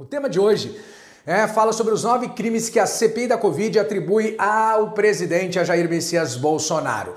O 0.00 0.04
tema 0.04 0.30
de 0.30 0.38
hoje 0.38 0.80
é, 1.26 1.48
fala 1.48 1.72
sobre 1.72 1.92
os 1.92 2.04
nove 2.04 2.28
crimes 2.28 2.68
que 2.68 2.78
a 2.78 2.86
CPI 2.86 3.26
da 3.26 3.36
Covid 3.36 3.80
atribui 3.80 4.36
ao 4.38 4.92
presidente 4.92 5.54
Jair 5.64 5.88
Messias 5.88 6.36
Bolsonaro. 6.36 7.16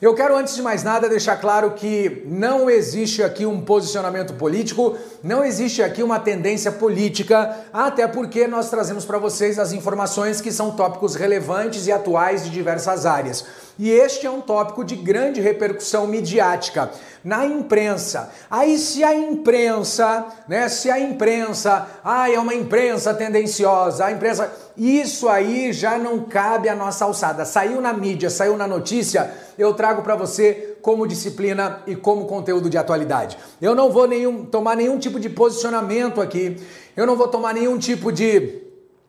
Eu 0.00 0.14
quero, 0.14 0.36
antes 0.36 0.54
de 0.54 0.62
mais 0.62 0.84
nada, 0.84 1.08
deixar 1.08 1.38
claro 1.38 1.72
que 1.72 2.22
não 2.24 2.70
existe 2.70 3.20
aqui 3.20 3.44
um 3.44 3.60
posicionamento 3.60 4.32
político, 4.34 4.96
não 5.24 5.44
existe 5.44 5.82
aqui 5.82 6.04
uma 6.04 6.20
tendência 6.20 6.70
política, 6.70 7.56
até 7.72 8.06
porque 8.06 8.46
nós 8.46 8.70
trazemos 8.70 9.04
para 9.04 9.18
vocês 9.18 9.58
as 9.58 9.72
informações 9.72 10.40
que 10.40 10.52
são 10.52 10.70
tópicos 10.70 11.16
relevantes 11.16 11.88
e 11.88 11.92
atuais 11.92 12.44
de 12.44 12.50
diversas 12.50 13.06
áreas. 13.06 13.44
E 13.76 13.90
este 13.90 14.24
é 14.24 14.30
um 14.30 14.40
tópico 14.40 14.84
de 14.84 14.94
grande 14.94 15.40
repercussão 15.40 16.06
midiática 16.06 16.92
na 17.24 17.44
imprensa. 17.44 18.30
Aí 18.48 18.78
se 18.78 19.02
a 19.02 19.12
imprensa, 19.12 20.26
né, 20.46 20.68
se 20.68 20.88
a 20.92 21.00
imprensa, 21.00 21.88
ah, 22.04 22.30
é 22.30 22.38
uma 22.38 22.54
imprensa 22.54 23.12
tendenciosa, 23.12 24.04
a 24.04 24.12
imprensa, 24.12 24.48
isso 24.78 25.28
aí 25.28 25.72
já 25.72 25.98
não 25.98 26.20
cabe 26.20 26.68
à 26.68 26.76
nossa 26.76 27.04
alçada. 27.04 27.44
Saiu 27.44 27.80
na 27.80 27.92
mídia, 27.92 28.30
saiu 28.30 28.56
na 28.56 28.66
notícia, 28.66 29.34
eu 29.58 29.74
trago 29.74 30.02
para 30.02 30.14
você 30.14 30.76
como 30.80 31.06
disciplina 31.06 31.82
e 31.86 31.96
como 31.96 32.26
conteúdo 32.26 32.70
de 32.70 32.78
atualidade. 32.78 33.36
Eu 33.60 33.74
não 33.74 33.90
vou 33.90 34.06
nenhum, 34.06 34.44
tomar 34.44 34.76
nenhum 34.76 34.98
tipo 34.98 35.18
de 35.18 35.28
posicionamento 35.28 36.20
aqui, 36.20 36.56
eu 36.96 37.06
não 37.06 37.16
vou 37.16 37.26
tomar 37.26 37.52
nenhum 37.54 37.76
tipo 37.76 38.12
de 38.12 38.67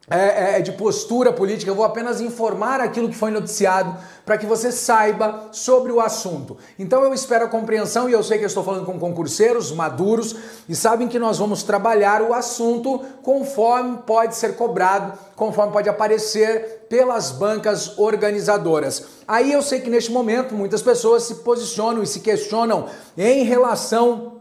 é, 0.09 0.17
é, 0.17 0.57
é, 0.57 0.61
de 0.61 0.71
postura 0.71 1.31
política, 1.31 1.69
eu 1.69 1.75
vou 1.75 1.85
apenas 1.85 2.19
informar 2.19 2.81
aquilo 2.81 3.09
que 3.09 3.15
foi 3.15 3.29
noticiado 3.29 3.95
para 4.25 4.37
que 4.37 4.45
você 4.45 4.71
saiba 4.71 5.49
sobre 5.51 5.91
o 5.91 6.01
assunto. 6.01 6.57
Então 6.79 7.03
eu 7.03 7.13
espero 7.13 7.45
a 7.45 7.47
compreensão 7.47 8.09
e 8.09 8.13
eu 8.13 8.23
sei 8.23 8.39
que 8.39 8.43
eu 8.43 8.47
estou 8.47 8.63
falando 8.63 8.85
com 8.85 8.97
concurseiros 8.97 9.71
maduros 9.71 10.35
e 10.67 10.75
sabem 10.75 11.07
que 11.07 11.19
nós 11.19 11.37
vamos 11.37 11.61
trabalhar 11.61 12.23
o 12.23 12.33
assunto 12.33 12.99
conforme 13.21 13.99
pode 13.99 14.35
ser 14.35 14.55
cobrado, 14.55 15.17
conforme 15.35 15.71
pode 15.71 15.87
aparecer 15.87 16.87
pelas 16.89 17.31
bancas 17.31 17.97
organizadoras. 17.99 19.05
Aí 19.27 19.51
eu 19.51 19.61
sei 19.61 19.79
que 19.79 19.91
neste 19.91 20.11
momento 20.11 20.55
muitas 20.55 20.81
pessoas 20.81 21.23
se 21.23 21.35
posicionam 21.35 22.01
e 22.01 22.07
se 22.07 22.19
questionam 22.21 22.87
em 23.15 23.43
relação 23.43 24.39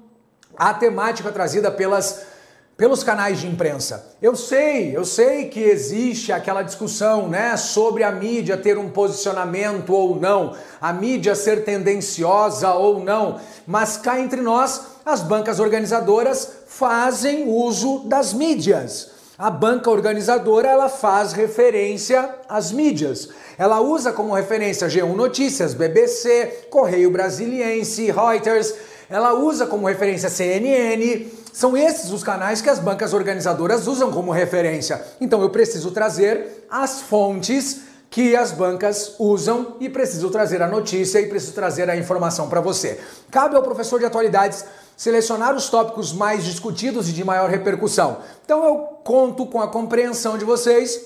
à 0.56 0.72
temática 0.72 1.30
trazida 1.30 1.70
pelas 1.70 2.27
pelos 2.78 3.02
canais 3.02 3.40
de 3.40 3.48
imprensa. 3.48 4.06
Eu 4.22 4.36
sei, 4.36 4.96
eu 4.96 5.04
sei 5.04 5.48
que 5.48 5.58
existe 5.60 6.30
aquela 6.30 6.62
discussão, 6.62 7.28
né, 7.28 7.56
sobre 7.56 8.04
a 8.04 8.12
mídia 8.12 8.56
ter 8.56 8.78
um 8.78 8.88
posicionamento 8.88 9.92
ou 9.92 10.14
não, 10.20 10.54
a 10.80 10.92
mídia 10.92 11.34
ser 11.34 11.64
tendenciosa 11.64 12.72
ou 12.74 13.02
não, 13.02 13.40
mas 13.66 13.96
cá 13.96 14.20
entre 14.20 14.40
nós, 14.40 14.80
as 15.04 15.20
bancas 15.20 15.58
organizadoras 15.58 16.48
fazem 16.68 17.48
uso 17.48 18.04
das 18.06 18.32
mídias. 18.32 19.10
A 19.36 19.50
banca 19.50 19.90
organizadora, 19.90 20.68
ela 20.68 20.88
faz 20.88 21.32
referência 21.32 22.30
às 22.48 22.70
mídias. 22.70 23.28
Ela 23.58 23.80
usa 23.80 24.12
como 24.12 24.34
referência 24.34 24.86
G1 24.86 25.16
Notícias, 25.16 25.74
BBC, 25.74 26.68
Correio 26.70 27.10
Brasiliense, 27.10 28.12
Reuters, 28.12 28.72
ela 29.10 29.32
usa 29.32 29.66
como 29.66 29.86
referência 29.86 30.28
CNN, 30.28 31.26
são 31.52 31.77
esses 31.77 32.10
os 32.10 32.22
canais 32.22 32.60
que 32.60 32.70
as 32.70 32.78
bancas 32.78 33.12
organizadoras 33.12 33.86
usam 33.86 34.10
como 34.10 34.30
referência. 34.32 35.02
Então 35.20 35.42
eu 35.42 35.50
preciso 35.50 35.91
trazer 35.91 36.66
as 36.70 37.00
fontes 37.00 37.82
que 38.10 38.34
as 38.34 38.52
bancas 38.52 39.14
usam 39.18 39.76
e 39.80 39.88
preciso 39.88 40.30
trazer 40.30 40.62
a 40.62 40.66
notícia 40.66 41.20
e 41.20 41.26
preciso 41.26 41.52
trazer 41.52 41.91
a 41.91 41.96
informação 41.96 42.48
para 42.48 42.60
você. 42.60 43.00
Cabe 43.30 43.56
ao 43.56 43.62
professor 43.62 43.98
de 43.98 44.06
atualidades 44.06 44.64
selecionar 44.96 45.54
os 45.54 45.69
tópicos 45.69 46.12
mais 46.12 46.44
discutidos 46.44 47.08
e 47.08 47.12
de 47.12 47.22
maior 47.22 47.50
repercussão. 47.50 48.19
Então 48.44 48.64
eu 48.64 48.76
conto 49.04 49.46
com 49.46 49.60
a 49.60 49.69
compreensão 49.69 50.38
de 50.38 50.44
vocês 50.44 51.00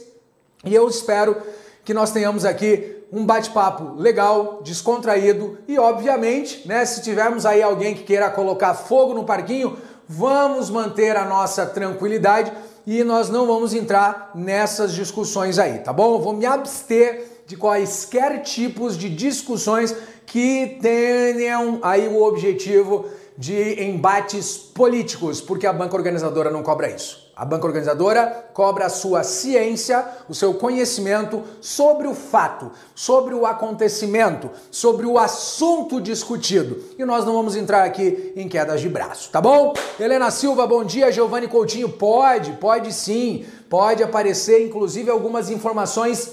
e 0.65 0.75
eu 0.75 0.89
espero 0.89 1.37
que 1.85 1.93
nós 1.93 2.13
tenhamos 2.13 2.45
aqui 2.45 3.03
um 3.13 3.27
bate-papo 3.27 4.01
legal, 4.01 4.61
descontraído 4.65 5.59
e, 5.69 5.79
obviamente, 5.79 6.67
né, 6.67 6.83
se 6.87 7.03
tivermos 7.03 7.45
aí 7.45 7.63
alguém 7.63 7.95
que 7.95 8.05
queira 8.05 8.31
colocar 8.31 8.73
fogo 8.73 9.13
no 9.13 9.25
parquinho, 9.25 9.77
vamos 10.09 10.71
manter 10.71 11.17
a 11.17 11.25
nossa 11.25 11.67
tranquilidade 11.67 12.53
e 12.87 13.05
nós 13.05 13.29
não 13.29 13.47
vamos 13.47 13.75
entrar 13.75 14.33
nessas 14.35 14.93
discussões 14.93 15.59
aí, 15.59 15.79
tá 15.79 15.93
bom? 15.93 16.15
Eu 16.15 16.21
vou 16.21 16.33
me 16.33 16.47
abster 16.47 17.43
de 17.47 17.57
quaisquer 17.57 18.43
tipos 18.43 18.97
de 18.97 19.09
discussões 19.09 19.95
que 20.27 20.79
tenham 20.81 21.79
aí 21.83 22.09
o 22.09 22.23
objetivo 22.23 23.07
de 23.43 23.83
embates 23.83 24.57
políticos, 24.57 25.41
porque 25.41 25.67
a 25.67 25.73
banca 25.73 25.97
organizadora 25.97 26.49
não 26.49 26.63
cobra 26.63 26.89
isso. 26.89 27.29
A 27.35 27.45
banca 27.45 27.67
organizadora 27.67 28.51
cobra 28.55 28.87
a 28.87 28.89
sua 28.89 29.25
ciência, 29.25 30.07
o 30.29 30.35
seu 30.35 30.55
conhecimento 30.55 31.43
sobre 31.61 32.07
o 32.07 32.15
fato, 32.15 32.71
sobre 32.95 33.35
o 33.35 33.45
acontecimento, 33.45 34.49
sobre 34.71 35.07
o 35.07 35.19
assunto 35.19 36.01
discutido. 36.01 36.85
E 36.97 37.05
nós 37.05 37.25
não 37.25 37.33
vamos 37.33 37.57
entrar 37.57 37.83
aqui 37.83 38.33
em 38.37 38.49
quedas 38.49 38.81
de 38.81 38.89
braço, 38.89 39.29
tá 39.33 39.41
bom? 39.41 39.75
Helena 39.99 40.31
Silva, 40.31 40.65
bom 40.65 40.85
dia. 40.85 41.11
Giovanni 41.11 41.49
Coutinho, 41.49 41.89
pode, 41.89 42.53
pode 42.53 42.93
sim. 42.93 43.45
Pode 43.69 44.05
aparecer, 44.05 44.65
inclusive, 44.65 45.11
algumas 45.11 45.51
informações 45.51 46.31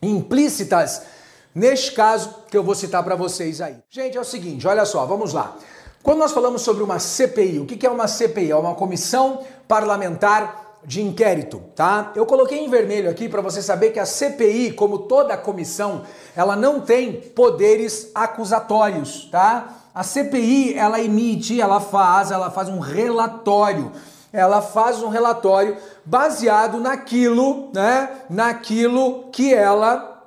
implícitas 0.00 1.02
neste 1.54 1.92
caso 1.92 2.36
que 2.50 2.56
eu 2.56 2.62
vou 2.62 2.74
citar 2.74 3.04
para 3.04 3.16
vocês 3.16 3.60
aí. 3.60 3.76
Gente, 3.90 4.16
é 4.16 4.20
o 4.20 4.24
seguinte, 4.24 4.66
olha 4.66 4.86
só, 4.86 5.04
vamos 5.04 5.34
lá. 5.34 5.54
Quando 6.08 6.20
nós 6.20 6.32
falamos 6.32 6.62
sobre 6.62 6.82
uma 6.82 6.98
CPI, 6.98 7.58
o 7.58 7.66
que 7.66 7.86
é 7.86 7.90
uma 7.90 8.08
CPI? 8.08 8.50
É 8.50 8.56
uma 8.56 8.74
comissão 8.74 9.40
parlamentar 9.68 10.78
de 10.82 11.02
inquérito, 11.02 11.60
tá? 11.76 12.12
Eu 12.16 12.24
coloquei 12.24 12.64
em 12.64 12.70
vermelho 12.70 13.10
aqui 13.10 13.28
para 13.28 13.42
você 13.42 13.60
saber 13.60 13.90
que 13.90 14.00
a 14.00 14.06
CPI, 14.06 14.72
como 14.72 15.00
toda 15.00 15.36
comissão, 15.36 16.04
ela 16.34 16.56
não 16.56 16.80
tem 16.80 17.12
poderes 17.12 18.10
acusatórios, 18.14 19.28
tá? 19.30 19.68
A 19.94 20.02
CPI, 20.02 20.78
ela 20.78 20.98
emite, 20.98 21.60
ela 21.60 21.78
faz, 21.78 22.30
ela 22.30 22.50
faz 22.50 22.70
um 22.70 22.78
relatório. 22.78 23.92
Ela 24.32 24.62
faz 24.62 25.02
um 25.02 25.10
relatório 25.10 25.76
baseado 26.06 26.80
naquilo, 26.80 27.68
né? 27.74 28.22
Naquilo 28.30 29.24
que 29.30 29.52
ela 29.52 30.24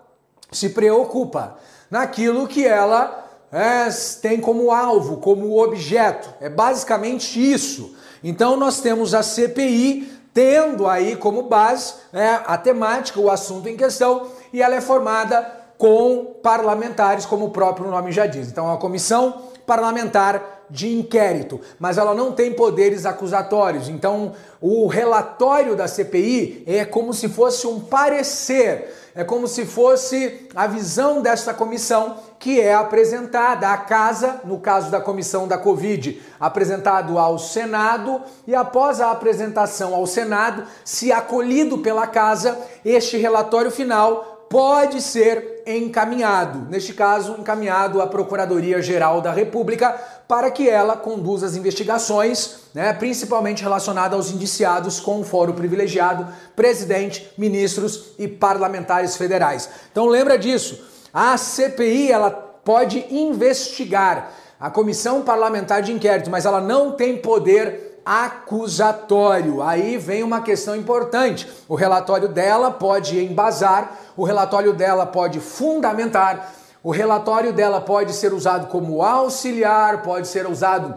se 0.52 0.70
preocupa, 0.70 1.56
naquilo 1.90 2.48
que 2.48 2.68
ela 2.68 3.21
é, 3.52 3.90
tem 4.22 4.40
como 4.40 4.72
alvo, 4.72 5.18
como 5.18 5.62
objeto. 5.62 6.34
É 6.40 6.50
basicamente 6.50 7.40
isso. 7.40 7.96
Então 8.24 8.56
nós 8.56 8.80
temos 8.80 9.14
a 9.14 9.22
CPI 9.22 10.20
tendo 10.34 10.88
aí 10.88 11.16
como 11.16 11.44
base 11.44 11.96
né, 12.14 12.42
a 12.46 12.58
temática, 12.58 13.20
o 13.20 13.30
assunto 13.30 13.68
em 13.68 13.76
questão, 13.76 14.28
e 14.54 14.62
ela 14.62 14.76
é 14.76 14.82
formada 14.82 15.60
com 15.78 16.36
parlamentares, 16.42 17.26
como 17.26 17.46
o 17.46 17.50
próprio 17.50 17.90
nome 17.90 18.12
já 18.12 18.26
diz. 18.26 18.48
Então 18.48 18.68
é 18.68 18.70
uma 18.70 18.78
comissão 18.78 19.42
parlamentar 19.66 20.51
de 20.72 20.88
inquérito, 20.88 21.60
mas 21.78 21.98
ela 21.98 22.16
não 22.16 22.32
tem 22.32 22.54
poderes 22.54 23.06
acusatórios. 23.06 23.90
Então 23.90 24.32
o 24.60 24.88
relatório 24.88 25.76
da 25.76 25.88
CPI 25.88 26.64
é 26.66 26.86
como 26.86 27.14
se 27.14 27.28
fosse 27.30 27.68
um 27.68 27.80
parecer 27.80 28.88
é 29.14 29.24
como 29.24 29.48
se 29.48 29.66
fosse 29.66 30.48
a 30.56 30.68
visão 30.68 31.22
desta 31.22 31.54
comissão 31.54 32.18
que 32.40 32.62
é 32.62 32.74
apresentada 32.74 33.70
à 33.70 33.78
casa, 33.78 34.40
no 34.46 34.58
caso 34.60 34.90
da 34.90 35.02
comissão 35.02 35.48
da 35.48 35.58
Covid, 35.58 36.22
apresentado 36.40 37.20
ao 37.20 37.38
Senado 37.38 38.22
e 38.48 38.56
após 38.56 39.02
a 39.02 39.12
apresentação 39.12 39.94
ao 39.94 40.08
Senado, 40.08 40.64
se 40.86 41.12
acolhido 41.12 41.80
pela 41.80 42.08
casa, 42.08 42.58
este 42.86 43.18
relatório 43.18 43.70
final 43.70 44.31
pode 44.52 45.02
ser 45.02 45.64
encaminhado, 45.66 46.70
neste 46.70 46.94
caso, 46.94 47.38
encaminhado 47.40 48.02
à 48.02 48.08
Procuradoria-Geral 48.08 49.22
da 49.22 49.32
República 49.32 49.98
para 50.28 50.52
que 50.52 50.70
ela 50.70 50.98
conduza 50.98 51.46
as 51.46 51.56
investigações, 51.56 52.58
né, 52.74 52.92
principalmente 52.92 53.64
relacionadas 53.64 54.14
aos 54.14 54.32
indiciados 54.32 55.00
com 55.00 55.22
o 55.22 55.24
fórum 55.24 55.54
privilegiado, 55.54 56.28
presidente, 56.54 57.32
ministros 57.38 58.14
e 58.20 58.28
parlamentares 58.28 59.16
federais. 59.16 59.70
Então 59.90 60.06
lembra 60.06 60.38
disso. 60.38 60.84
A 61.14 61.38
CPI 61.38 62.12
ela 62.12 62.30
pode 62.30 63.06
investigar 63.10 64.34
a 64.60 64.70
Comissão 64.70 65.22
Parlamentar 65.22 65.82
de 65.82 65.94
Inquérito, 65.94 66.30
mas 66.30 66.46
ela 66.46 66.60
não 66.60 66.92
tem 66.92 67.18
poder 67.18 67.91
acusatório. 68.06 69.62
Aí 69.62 69.98
vem 69.98 70.24
uma 70.24 70.42
questão 70.42 70.76
importante. 70.76 71.50
O 71.68 71.76
relatório 71.76 72.28
dela 72.28 72.72
pode 72.72 73.24
embasar, 73.24 73.98
o 74.18 74.24
relatório 74.24 74.74
dela 74.74 75.06
pode 75.06 75.40
fundamentar 75.40 76.52
o 76.84 76.90
relatório 76.90 77.54
dela 77.54 77.80
pode 77.80 78.12
ser 78.14 78.34
usado 78.34 78.68
como 78.68 79.04
auxiliar, 79.04 80.02
pode 80.02 80.28
ser 80.28 80.48
usado 80.48 80.96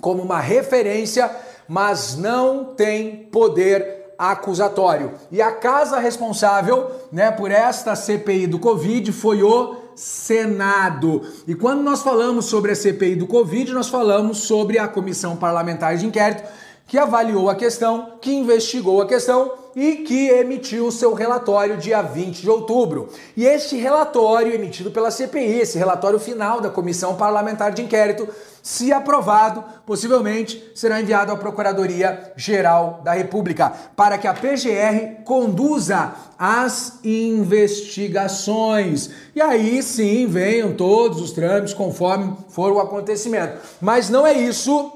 como 0.00 0.22
uma 0.22 0.40
referência, 0.40 1.30
mas 1.68 2.16
não 2.16 2.64
tem 2.64 3.28
poder 3.30 4.14
acusatório. 4.16 5.12
E 5.30 5.42
a 5.42 5.52
casa 5.52 5.98
responsável, 5.98 6.90
né, 7.12 7.30
por 7.30 7.50
esta 7.50 7.94
CPI 7.94 8.46
do 8.46 8.58
Covid 8.58 9.12
foi 9.12 9.42
o 9.42 9.76
Senado. 9.98 11.22
E 11.46 11.54
quando 11.54 11.82
nós 11.82 12.02
falamos 12.02 12.44
sobre 12.44 12.70
a 12.70 12.76
CPI 12.76 13.16
do 13.16 13.26
Covid, 13.26 13.72
nós 13.72 13.88
falamos 13.88 14.38
sobre 14.38 14.78
a 14.78 14.86
Comissão 14.86 15.36
Parlamentar 15.36 15.96
de 15.96 16.06
Inquérito, 16.06 16.44
que 16.88 16.98
avaliou 16.98 17.48
a 17.50 17.54
questão, 17.54 18.14
que 18.18 18.32
investigou 18.32 19.02
a 19.02 19.06
questão 19.06 19.52
e 19.76 19.96
que 19.96 20.30
emitiu 20.30 20.86
o 20.86 20.92
seu 20.92 21.12
relatório 21.12 21.76
dia 21.76 22.00
20 22.00 22.40
de 22.40 22.50
outubro. 22.50 23.10
E 23.36 23.44
este 23.44 23.76
relatório 23.76 24.54
emitido 24.54 24.90
pela 24.90 25.10
CPI, 25.10 25.60
esse 25.60 25.76
relatório 25.78 26.18
final 26.18 26.62
da 26.62 26.70
Comissão 26.70 27.14
Parlamentar 27.14 27.72
de 27.72 27.82
Inquérito, 27.82 28.26
se 28.62 28.90
aprovado, 28.90 29.62
possivelmente 29.86 30.72
será 30.74 30.98
enviado 31.00 31.30
à 31.30 31.36
Procuradoria 31.36 32.32
Geral 32.36 33.02
da 33.04 33.12
República 33.12 33.70
para 33.94 34.16
que 34.16 34.26
a 34.26 34.32
PGR 34.32 35.24
conduza 35.24 36.14
as 36.38 37.00
investigações. 37.04 39.10
E 39.36 39.42
aí 39.42 39.82
sim 39.82 40.26
venham 40.26 40.72
todos 40.72 41.20
os 41.20 41.32
trâmites 41.32 41.74
conforme 41.74 42.34
for 42.48 42.72
o 42.72 42.80
acontecimento. 42.80 43.58
Mas 43.78 44.08
não 44.08 44.26
é 44.26 44.32
isso, 44.32 44.90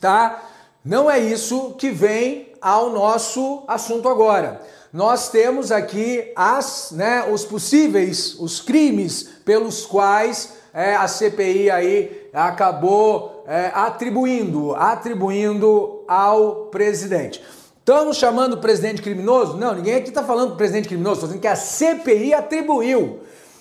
tá? 0.00 0.48
Não 0.84 1.08
é 1.08 1.18
isso 1.18 1.74
que 1.78 1.90
vem 1.90 2.52
ao 2.60 2.90
nosso 2.90 3.62
assunto 3.68 4.08
agora. 4.08 4.60
Nós 4.92 5.28
temos 5.28 5.70
aqui 5.70 6.32
as, 6.34 6.90
né, 6.90 7.24
os 7.30 7.44
possíveis, 7.44 8.34
os 8.38 8.60
crimes 8.60 9.22
pelos 9.44 9.86
quais 9.86 10.54
é, 10.74 10.96
a 10.96 11.06
CPI 11.06 11.70
aí 11.70 12.28
acabou 12.32 13.44
é, 13.46 13.70
atribuindo, 13.72 14.74
atribuindo 14.74 16.02
ao 16.08 16.66
presidente. 16.66 17.42
Estamos 17.78 18.16
chamando 18.16 18.54
o 18.54 18.60
presidente 18.60 19.02
criminoso? 19.02 19.56
Não, 19.56 19.74
ninguém 19.74 19.94
aqui 19.94 20.08
está 20.08 20.24
falando 20.24 20.50
do 20.50 20.56
presidente 20.56 20.88
criminoso, 20.88 21.14
estou 21.14 21.28
dizendo 21.28 21.42
que 21.42 21.48
a 21.48 21.56
CPI 21.56 22.34
atribuiu. 22.34 23.20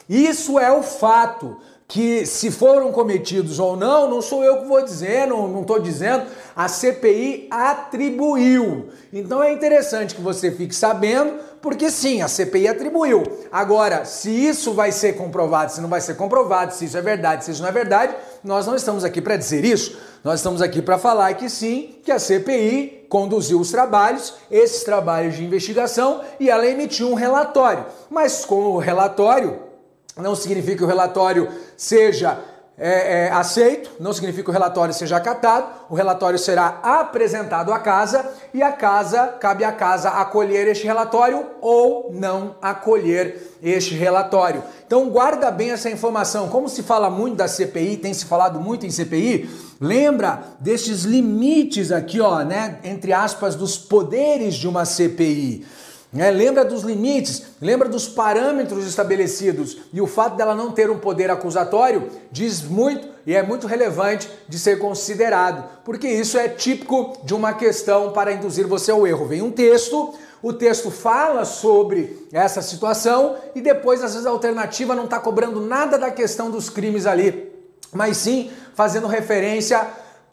Isso 0.10 0.60
é 0.60 0.72
o 0.72 0.84
fato 0.84 1.58
que 1.92 2.26
se 2.26 2.50
foram 2.50 2.90
cometidos 2.90 3.60
ou 3.60 3.76
não, 3.76 4.10
não 4.10 4.22
sou 4.22 4.46
eu 4.46 4.60
que 4.60 4.66
vou 4.66 4.82
dizer, 4.82 5.28
não 5.28 5.60
estou 5.60 5.78
dizendo, 5.78 6.24
a 6.56 6.70
CPI 6.70 7.50
atribuiu. 7.52 8.88
Então 9.12 9.44
é 9.44 9.52
interessante 9.52 10.16
que 10.16 10.22
você 10.22 10.50
fique 10.52 10.74
sabendo, 10.74 11.34
porque 11.62 11.92
sim, 11.92 12.22
a 12.22 12.30
CPI 12.30 12.70
atribuiu. 12.70 13.24
Agora, 13.52 14.06
se 14.06 14.30
isso 14.30 14.72
vai 14.72 14.94
ser 14.94 15.18
comprovado, 15.18 15.74
se 15.74 15.82
não 15.82 15.90
vai 15.90 16.00
ser 16.00 16.16
comprovado, 16.16 16.74
se 16.74 16.86
isso 16.86 16.98
é 16.98 17.02
verdade, 17.02 17.44
se 17.44 17.52
isso 17.52 17.62
não 17.62 17.68
é 17.68 17.74
verdade, 17.74 18.16
nós 18.42 18.66
não 18.66 18.78
estamos 18.78 19.04
aqui 19.04 19.22
para 19.22 19.36
dizer 19.36 19.66
isso. 19.66 19.98
Nós 20.24 20.40
estamos 20.40 20.62
aqui 20.62 20.82
para 20.82 20.98
falar 20.98 21.34
que 21.34 21.50
sim, 21.50 21.98
que 22.06 22.12
a 22.14 22.20
CPI 22.20 23.06
conduziu 23.10 23.60
os 23.60 23.70
trabalhos, 23.70 24.36
esses 24.50 24.86
trabalhos 24.86 25.36
de 25.36 25.44
investigação, 25.44 26.22
e 26.40 26.50
ela 26.50 26.66
emitiu 26.66 27.10
um 27.10 27.16
relatório. 27.16 27.86
Mas 28.10 28.46
com 28.46 28.62
o 28.62 28.78
relatório, 28.78 29.72
não 30.18 30.36
significa 30.36 30.78
que 30.78 30.84
o 30.84 30.88
relatório 30.88 31.50
seja 31.82 32.38
é, 32.78 33.26
é, 33.26 33.32
aceito, 33.32 33.92
não 34.00 34.14
significa 34.14 34.44
que 34.44 34.50
o 34.52 34.54
relatório 34.54 34.94
seja 34.94 35.18
acatado, 35.18 35.68
o 35.90 35.96
relatório 35.96 36.38
será 36.38 36.80
apresentado 36.84 37.74
à 37.74 37.80
casa 37.80 38.24
e 38.54 38.62
a 38.62 38.72
casa, 38.72 39.28
cabe 39.40 39.64
à 39.64 39.72
casa 39.72 40.10
acolher 40.10 40.68
este 40.68 40.86
relatório 40.86 41.46
ou 41.60 42.12
não 42.14 42.56
acolher 42.62 43.58
este 43.64 43.96
relatório. 43.96 44.64
Então 44.86 45.10
guarda 45.10 45.50
bem 45.50 45.72
essa 45.72 45.90
informação. 45.90 46.50
Como 46.50 46.70
se 46.70 46.84
fala 46.84 47.10
muito 47.10 47.36
da 47.36 47.48
CPI, 47.48 47.98
tem 47.98 48.14
se 48.14 48.26
falado 48.26 48.60
muito 48.60 48.86
em 48.86 48.92
CPI, 48.92 49.50
lembra 49.80 50.44
destes 50.60 51.02
limites 51.02 51.92
aqui, 51.92 52.22
ó, 52.22 52.44
né, 52.44 52.78
entre 52.84 53.12
aspas, 53.12 53.56
dos 53.56 53.76
poderes 53.76 54.54
de 54.54 54.68
uma 54.68 54.86
CPI. 54.86 55.66
É, 56.18 56.30
lembra 56.30 56.66
dos 56.66 56.84
limites, 56.84 57.44
lembra 57.62 57.88
dos 57.88 58.06
parâmetros 58.06 58.86
estabelecidos 58.86 59.78
e 59.94 60.02
o 60.02 60.08
fato 60.08 60.36
dela 60.36 60.54
não 60.54 60.72
ter 60.72 60.90
um 60.90 61.00
poder 61.00 61.32
acusatório 61.32 62.10
diz 62.30 62.62
muito 62.62 63.08
e 63.26 63.34
é 63.34 63.42
muito 63.42 63.66
relevante 63.66 64.30
de 64.46 64.60
ser 64.60 64.78
considerado, 64.78 65.64
porque 65.86 66.10
isso 66.10 66.38
é 66.38 66.50
típico 66.50 67.14
de 67.24 67.34
uma 67.34 67.54
questão 67.54 68.12
para 68.12 68.34
induzir 68.34 68.68
você 68.68 68.92
ao 68.92 69.08
erro. 69.08 69.26
Vem 69.26 69.42
um 69.42 69.52
texto, 69.52 70.14
o 70.44 70.52
texto 70.52 70.92
fala 70.92 71.46
sobre 71.46 72.28
essa 72.34 72.62
situação 72.62 73.38
e 73.56 73.62
depois, 73.62 74.04
às 74.04 74.12
vezes, 74.12 74.28
a 74.28 74.32
alternativa 74.32 74.94
não 74.94 75.06
está 75.06 75.18
cobrando 75.18 75.62
nada 75.62 75.98
da 75.98 76.12
questão 76.12 76.52
dos 76.52 76.70
crimes 76.70 77.06
ali, 77.06 77.54
mas 77.94 78.18
sim 78.18 78.52
fazendo 78.74 79.08
referência 79.08 79.88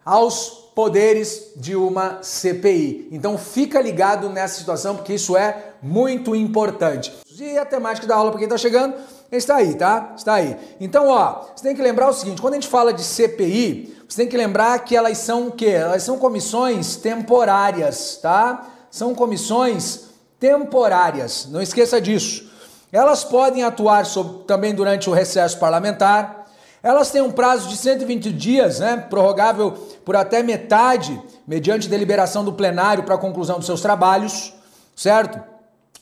aos 0.05 0.68
poderes 0.79 1.55
de 1.57 1.75
uma 1.75 2.23
CPI. 2.23 3.09
Então 3.11 3.37
fica 3.37 3.81
ligado 3.81 4.29
nessa 4.29 4.61
situação 4.61 4.95
porque 4.95 5.15
isso 5.15 5.37
é 5.37 5.73
muito 5.83 6.37
importante. 6.37 7.13
E 7.37 7.59
a 7.59 7.67
temática 7.67 8.07
da 8.07 8.15
aula 8.15 8.31
para 8.31 8.39
quem 8.39 8.45
está 8.45 8.57
chegando 8.57 8.95
está 9.33 9.57
aí, 9.57 9.75
tá? 9.75 10.13
Está 10.17 10.35
aí. 10.35 10.57
Então, 10.81 11.09
ó, 11.09 11.47
você 11.53 11.65
tem 11.65 11.75
que 11.75 11.83
lembrar 11.83 12.09
o 12.09 12.13
seguinte, 12.13 12.41
quando 12.41 12.55
a 12.55 12.57
gente 12.59 12.69
fala 12.69 12.93
de 12.93 13.03
CPI, 13.03 14.05
você 14.09 14.19
tem 14.19 14.29
que 14.29 14.37
lembrar 14.37 14.79
que 14.85 14.95
elas 14.95 15.19
são 15.19 15.49
o 15.49 15.51
quê? 15.51 15.71
Elas 15.71 16.05
são 16.05 16.17
comissões 16.17 16.95
temporárias, 16.95 18.21
tá? 18.23 18.65
São 18.89 19.17
comissões 19.17 20.03
temporárias. 20.39 21.49
Não 21.51 21.61
esqueça 21.61 22.01
disso. 22.01 22.53
Elas 22.93 23.25
podem 23.25 23.65
atuar 23.65 24.05
também 24.47 24.73
durante 24.73 25.11
o 25.11 25.13
recesso 25.13 25.59
parlamentar, 25.59 26.38
elas 26.83 27.11
têm 27.11 27.21
um 27.21 27.31
prazo 27.31 27.69
de 27.69 27.77
120 27.77 28.33
dias, 28.33 28.81
né, 28.81 28.97
prorrogável 29.11 29.73
por 30.05 30.17
até 30.17 30.43
metade, 30.43 31.21
mediante 31.47 31.89
deliberação 31.89 32.45
do 32.45 32.53
plenário 32.53 33.05
para 33.05 33.17
a 33.17 33.19
conclusão 33.19 33.57
dos 33.57 33.67
seus 33.67 33.81
trabalhos, 33.81 34.55
certo? 34.95 35.41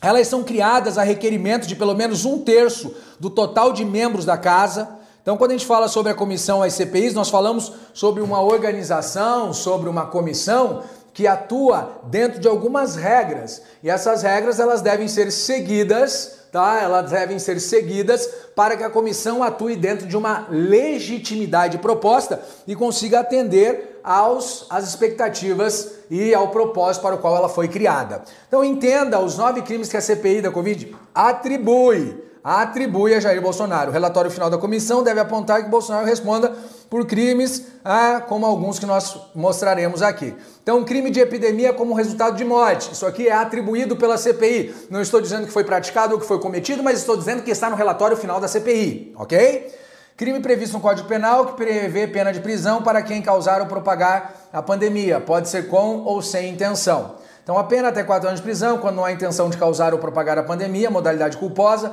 Elas 0.03 0.29
são 0.29 0.43
criadas 0.45 0.99
a 0.99 1.03
requerimento 1.03 1.67
de 1.67 1.75
pelo 1.75 1.95
menos 1.95 2.25
um 2.25 2.39
terço 2.39 2.95
do 3.19 3.31
total 3.31 3.73
de 3.73 3.85
membros 3.85 4.25
da 4.25 4.37
casa. 4.37 4.89
Então, 5.23 5.37
quando 5.37 5.53
a 5.53 5.55
gente 5.55 5.67
fala 5.67 5.89
sobre 5.89 6.13
a 6.13 6.15
comissão 6.15 6.63
às 6.63 6.75
CPIs, 6.75 7.15
nós 7.15 7.31
falamos 7.31 7.73
sobre 7.95 8.23
uma 8.23 8.41
organização, 8.41 9.53
sobre 9.53 9.89
uma 9.89 10.07
comissão 10.07 10.83
que 11.15 11.27
atua 11.27 12.03
dentro 12.05 12.39
de 12.39 12.47
algumas 12.47 12.95
regras. 12.95 13.63
E 13.83 13.89
essas 13.89 14.23
regras 14.23 14.61
elas 14.61 14.83
devem 14.83 15.09
ser 15.09 15.33
seguidas 15.33 16.41
tá? 16.57 16.81
Elas 16.83 17.11
devem 17.11 17.39
ser 17.39 17.61
seguidas 17.61 18.27
para 18.55 18.79
que 18.79 18.83
a 18.83 18.89
comissão 18.89 19.43
atue 19.43 19.77
dentro 19.77 20.07
de 20.07 20.17
uma 20.17 20.47
legitimidade 20.49 21.77
proposta 21.77 22.41
e 22.67 22.75
consiga 22.75 23.21
atender 23.21 24.01
aos 24.03 24.65
às 24.71 24.89
expectativas 24.89 25.97
e 26.11 26.35
ao 26.35 26.49
propósito 26.49 27.03
para 27.03 27.17
o 27.17 27.19
qual 27.19 27.37
ela 27.37 27.51
foi 27.51 27.69
criada. 27.69 28.23
Então 28.49 28.65
entenda 28.65 29.21
os 29.21 29.37
nove 29.37 29.61
crimes 29.61 29.91
que 29.91 29.99
a 29.99 30.01
CPI 30.01 30.41
da 30.41 30.51
Covid 30.51 30.97
atribui 31.15 32.25
atribui 32.47 33.13
a 33.13 33.19
Jair 33.19 33.43
Bolsonaro. 33.43 33.91
O 33.91 33.93
relatório 33.93 34.31
final 34.31 34.49
da 34.49 34.57
comissão 34.57 35.03
deve 35.03 35.19
apontar 35.19 35.65
que 35.65 35.69
Bolsonaro 35.69 36.07
responda 36.07 36.55
por 36.89 37.05
crimes, 37.05 37.67
ah, 37.85 38.23
como 38.25 38.47
alguns 38.47 38.79
que 38.79 38.87
nós 38.87 39.19
mostraremos 39.35 40.01
aqui. 40.01 40.33
Então, 40.63 40.85
crime 40.85 41.11
de 41.11 41.19
epidemia 41.19 41.73
como 41.73 41.93
resultado 41.93 42.37
de 42.37 42.45
morte. 42.45 42.93
Isso 42.93 43.05
aqui 43.05 43.27
é 43.27 43.33
atribuído 43.33 43.97
pela 43.97 44.17
CPI. 44.17 44.73
Não 44.89 45.03
estou 45.03 45.21
dizendo 45.21 45.45
que 45.45 45.53
foi 45.53 45.65
praticado 45.65 46.15
ou 46.15 46.21
que 46.21 46.27
foi 46.27 46.39
cometido, 46.39 46.85
mas 46.85 47.01
estou 47.01 47.17
dizendo 47.17 47.43
que 47.43 47.51
está 47.51 47.69
no 47.69 47.75
relatório 47.75 48.17
final 48.17 48.39
da 48.39 48.47
CPI, 48.47 49.13
ok? 49.17 49.75
Crime 50.17 50.39
previsto 50.39 50.75
no 50.75 50.81
Código 50.81 51.09
Penal 51.09 51.47
que 51.47 51.55
prevê 51.55 52.07
pena 52.07 52.33
de 52.33 52.39
prisão 52.39 52.81
para 52.81 53.03
quem 53.03 53.21
causar 53.21 53.61
ou 53.61 53.67
propagar 53.67 54.49
a 54.53 54.63
pandemia. 54.63 55.19
Pode 55.19 55.49
ser 55.49 55.67
com 55.67 56.05
ou 56.05 56.23
sem 56.23 56.53
intenção. 56.53 57.17
Então, 57.43 57.59
a 57.59 57.65
pena 57.65 57.89
até 57.89 58.05
4 58.05 58.29
anos 58.29 58.41
de 58.41 58.45
prisão 58.45 58.79
quando 58.79 58.97
não 58.97 59.05
há 59.05 59.11
intenção 59.11 59.51
de 59.51 59.57
causar 59.57 59.93
ou 59.93 59.99
propagar 59.99 60.39
a 60.39 60.45
pandemia, 60.45 60.89
modalidade 60.91 61.37
culposa 61.37 61.93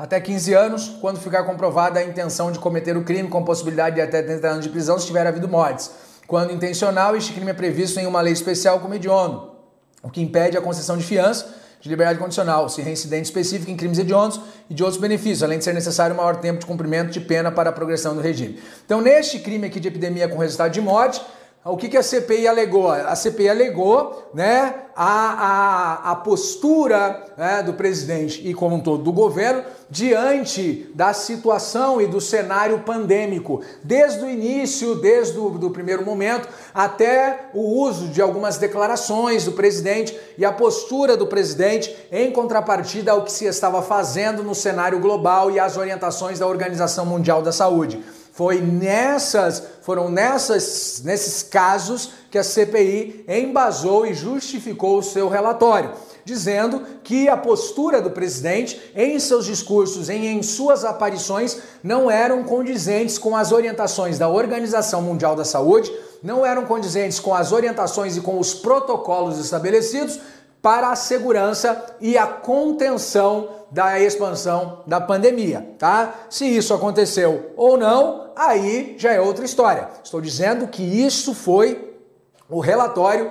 até 0.00 0.18
15 0.18 0.54
anos, 0.54 0.96
quando 0.98 1.20
ficar 1.20 1.44
comprovada 1.44 2.00
a 2.00 2.02
intenção 2.02 2.50
de 2.50 2.58
cometer 2.58 2.96
o 2.96 3.04
crime, 3.04 3.28
com 3.28 3.44
possibilidade 3.44 3.96
de 3.96 4.00
até 4.00 4.22
30 4.22 4.48
anos 4.48 4.64
de 4.64 4.70
prisão 4.70 4.98
se 4.98 5.06
tiver 5.06 5.26
havido 5.26 5.46
mortes. 5.46 5.90
Quando 6.26 6.54
intencional, 6.54 7.14
este 7.14 7.34
crime 7.34 7.50
é 7.50 7.54
previsto 7.54 8.00
em 8.00 8.06
uma 8.06 8.22
lei 8.22 8.32
especial 8.32 8.80
como 8.80 8.94
hediondo, 8.94 9.52
o 10.02 10.08
que 10.08 10.22
impede 10.22 10.56
a 10.56 10.62
concessão 10.62 10.96
de 10.96 11.04
fiança 11.04 11.54
de 11.82 11.88
liberdade 11.88 12.18
condicional, 12.18 12.68
se 12.68 12.80
reincidente 12.80 13.24
específico 13.24 13.70
em 13.70 13.76
crimes 13.76 13.98
hediondos 13.98 14.40
e 14.68 14.74
de 14.74 14.82
outros 14.82 15.00
benefícios, 15.00 15.42
além 15.42 15.58
de 15.58 15.64
ser 15.64 15.74
necessário 15.74 16.16
maior 16.16 16.36
tempo 16.36 16.60
de 16.60 16.66
cumprimento 16.66 17.10
de 17.10 17.20
pena 17.20 17.50
para 17.50 17.68
a 17.70 17.72
progressão 17.72 18.14
do 18.14 18.22
regime. 18.22 18.58
Então, 18.84 19.00
neste 19.02 19.38
crime 19.38 19.66
aqui 19.66 19.80
de 19.80 19.88
epidemia 19.88 20.28
com 20.28 20.38
resultado 20.38 20.72
de 20.72 20.80
morte, 20.80 21.20
o 21.62 21.76
que, 21.76 21.90
que 21.90 21.96
a 21.98 22.02
CPI 22.02 22.48
alegou? 22.48 22.90
A 22.90 23.14
CPI 23.14 23.50
alegou 23.50 24.30
né, 24.32 24.76
a, 24.96 26.06
a, 26.06 26.12
a 26.12 26.14
postura 26.16 27.22
né, 27.36 27.62
do 27.62 27.74
presidente 27.74 28.40
e, 28.48 28.54
como 28.54 28.76
um 28.76 28.80
todo, 28.80 29.02
do 29.02 29.12
governo 29.12 29.62
diante 29.90 30.90
da 30.94 31.12
situação 31.12 32.00
e 32.00 32.06
do 32.06 32.18
cenário 32.18 32.78
pandêmico, 32.78 33.60
desde 33.84 34.24
o 34.24 34.30
início, 34.30 34.94
desde 34.94 35.38
o 35.38 35.70
primeiro 35.70 36.02
momento, 36.02 36.48
até 36.72 37.50
o 37.52 37.82
uso 37.82 38.08
de 38.08 38.22
algumas 38.22 38.56
declarações 38.56 39.44
do 39.44 39.52
presidente 39.52 40.18
e 40.38 40.46
a 40.46 40.52
postura 40.52 41.14
do 41.14 41.26
presidente 41.26 41.94
em 42.10 42.32
contrapartida 42.32 43.12
ao 43.12 43.22
que 43.22 43.32
se 43.32 43.44
estava 43.44 43.82
fazendo 43.82 44.42
no 44.42 44.54
cenário 44.54 44.98
global 44.98 45.50
e 45.50 45.60
as 45.60 45.76
orientações 45.76 46.38
da 46.38 46.46
Organização 46.46 47.04
Mundial 47.04 47.42
da 47.42 47.52
Saúde. 47.52 48.02
Foi 48.40 48.58
nessas, 48.58 49.62
foram 49.82 50.08
nessas, 50.08 51.02
nesses 51.04 51.42
casos 51.42 52.10
que 52.30 52.38
a 52.38 52.42
CPI 52.42 53.26
embasou 53.28 54.06
e 54.06 54.14
justificou 54.14 54.96
o 54.96 55.02
seu 55.02 55.28
relatório. 55.28 55.92
dizendo 56.24 56.86
que 57.04 57.28
a 57.28 57.36
postura 57.36 58.00
do 58.00 58.10
presidente 58.10 58.80
em 58.96 59.18
seus 59.20 59.44
discursos, 59.44 60.08
em, 60.08 60.26
em 60.26 60.42
suas 60.42 60.86
aparições, 60.86 61.58
não 61.82 62.10
eram 62.10 62.42
condizentes 62.42 63.18
com 63.18 63.36
as 63.36 63.52
orientações 63.52 64.18
da 64.18 64.28
Organização 64.28 65.02
Mundial 65.02 65.36
da 65.36 65.44
Saúde, 65.44 65.92
não 66.22 66.46
eram 66.46 66.64
condizentes 66.64 67.20
com 67.20 67.34
as 67.34 67.52
orientações 67.52 68.16
e 68.16 68.22
com 68.22 68.38
os 68.38 68.54
protocolos 68.54 69.38
estabelecidos 69.38 70.18
para 70.62 70.90
a 70.90 70.96
segurança 70.96 71.84
e 72.00 72.16
a 72.16 72.26
contenção 72.26 73.59
da 73.70 74.00
expansão 74.00 74.82
da 74.86 75.00
pandemia, 75.00 75.74
tá? 75.78 76.14
Se 76.28 76.44
isso 76.44 76.74
aconteceu 76.74 77.52
ou 77.56 77.76
não, 77.76 78.30
aí 78.34 78.96
já 78.98 79.12
é 79.12 79.20
outra 79.20 79.44
história. 79.44 79.88
Estou 80.02 80.20
dizendo 80.20 80.66
que 80.66 80.82
isso 80.82 81.34
foi 81.34 81.94
o 82.48 82.60
relatório 82.60 83.30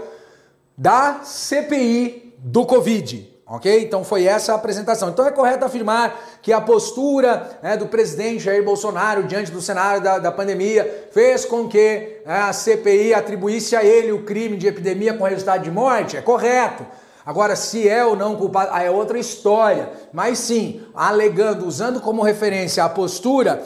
da 0.77 1.21
CPI 1.23 2.35
do 2.37 2.65
Covid. 2.65 3.29
Ok? 3.51 3.83
Então 3.83 4.03
foi 4.03 4.25
essa 4.25 4.51
a 4.51 4.55
apresentação. 4.55 5.09
Então 5.09 5.25
é 5.25 5.31
correto 5.31 5.65
afirmar 5.65 6.15
que 6.39 6.53
a 6.53 6.61
postura 6.61 7.49
né, 7.63 7.75
do 7.75 7.87
presidente 7.87 8.43
Jair 8.43 8.63
Bolsonaro 8.63 9.23
diante 9.23 9.51
do 9.51 9.59
cenário 9.59 10.03
da, 10.03 10.19
da 10.19 10.31
pandemia 10.31 11.09
fez 11.11 11.45
com 11.45 11.67
que 11.67 12.21
né, 12.27 12.41
a 12.41 12.53
CPI 12.53 13.15
atribuísse 13.15 13.75
a 13.75 13.83
ele 13.83 14.11
o 14.11 14.23
crime 14.23 14.55
de 14.55 14.67
epidemia 14.67 15.15
com 15.15 15.23
resultado 15.23 15.63
de 15.63 15.71
morte? 15.71 16.15
É 16.15 16.21
correto. 16.21 16.85
Agora, 17.29 17.55
se 17.55 17.87
é 17.87 18.03
ou 18.03 18.15
não 18.15 18.35
culpado, 18.35 18.75
é 18.75 18.89
outra 18.89 19.19
história. 19.19 19.91
Mas 20.11 20.39
sim, 20.39 20.81
alegando, 20.95 21.67
usando 21.67 22.01
como 22.01 22.23
referência 22.23 22.83
a 22.83 22.89
postura 22.89 23.61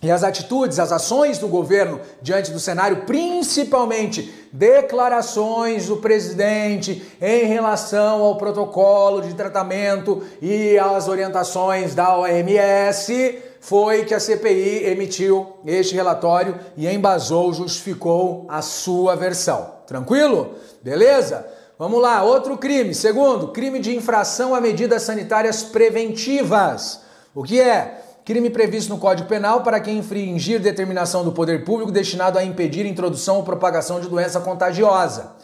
e 0.00 0.08
as 0.12 0.22
atitudes, 0.22 0.78
as 0.78 0.92
ações 0.92 1.38
do 1.38 1.48
governo 1.48 2.00
diante 2.22 2.52
do 2.52 2.60
cenário, 2.60 2.98
principalmente 2.98 4.32
declarações 4.52 5.86
do 5.88 5.96
presidente 5.96 7.02
em 7.20 7.46
relação 7.46 8.22
ao 8.22 8.36
protocolo 8.36 9.22
de 9.22 9.34
tratamento 9.34 10.22
e 10.40 10.78
às 10.78 11.08
orientações 11.08 11.96
da 11.96 12.16
OMS, 12.16 13.42
foi 13.60 14.04
que 14.04 14.14
a 14.14 14.20
CPI 14.20 14.84
emitiu 14.84 15.48
este 15.66 15.96
relatório 15.96 16.54
e 16.76 16.86
embasou, 16.86 17.52
justificou 17.52 18.46
a 18.48 18.62
sua 18.62 19.16
versão. 19.16 19.72
Tranquilo? 19.84 20.54
Beleza? 20.80 21.57
Vamos 21.78 22.02
lá, 22.02 22.24
outro 22.24 22.58
crime. 22.58 22.92
Segundo, 22.92 23.52
crime 23.52 23.78
de 23.78 23.94
infração 23.94 24.52
a 24.52 24.60
medidas 24.60 25.02
sanitárias 25.02 25.62
preventivas. 25.62 27.02
O 27.32 27.44
que 27.44 27.60
é? 27.60 28.02
Crime 28.24 28.50
previsto 28.50 28.92
no 28.92 28.98
Código 28.98 29.28
Penal 29.28 29.62
para 29.62 29.78
quem 29.78 29.98
infringir 29.98 30.60
determinação 30.60 31.22
do 31.22 31.30
poder 31.30 31.64
público 31.64 31.92
destinado 31.92 32.36
a 32.36 32.42
impedir 32.42 32.84
introdução 32.84 33.36
ou 33.36 33.44
propagação 33.44 34.00
de 34.00 34.08
doença 34.08 34.40
contagiosa. 34.40 35.36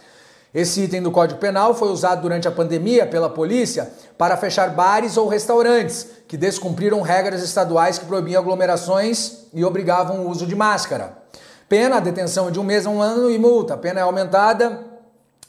Esse 0.53 0.81
item 0.83 1.03
do 1.03 1.13
Código 1.13 1.39
Penal 1.39 1.73
foi 1.73 1.91
usado 1.91 2.23
durante 2.23 2.49
a 2.49 2.53
pandemia 2.53 3.07
pela 3.07 3.31
polícia 3.31 3.93
para 4.19 4.37
fechar 4.37 4.71
bares 4.71 5.17
ou 5.17 5.29
restaurantes 5.29 6.09
que 6.27 6.37
descumpriram 6.37 7.01
regras 7.01 7.45
estaduais 7.45 7.97
que 7.97 8.07
proibiam 8.07 8.43
aglomerações 8.43 9.47
e 9.55 9.65
obrigavam 9.65 10.27
o 10.27 10.31
uso 10.31 10.47
de 10.49 10.57
máscara. 10.57 11.17
Pena, 11.69 12.01
detenção 12.01 12.51
de 12.51 12.59
um 12.59 12.65
mês 12.65 12.87
a 12.87 12.91
um 12.91 13.01
ano 13.01 13.31
e 13.31 13.39
multa. 13.39 13.77
Pena 13.77 14.01
é 14.01 14.03
aumentada 14.03 14.94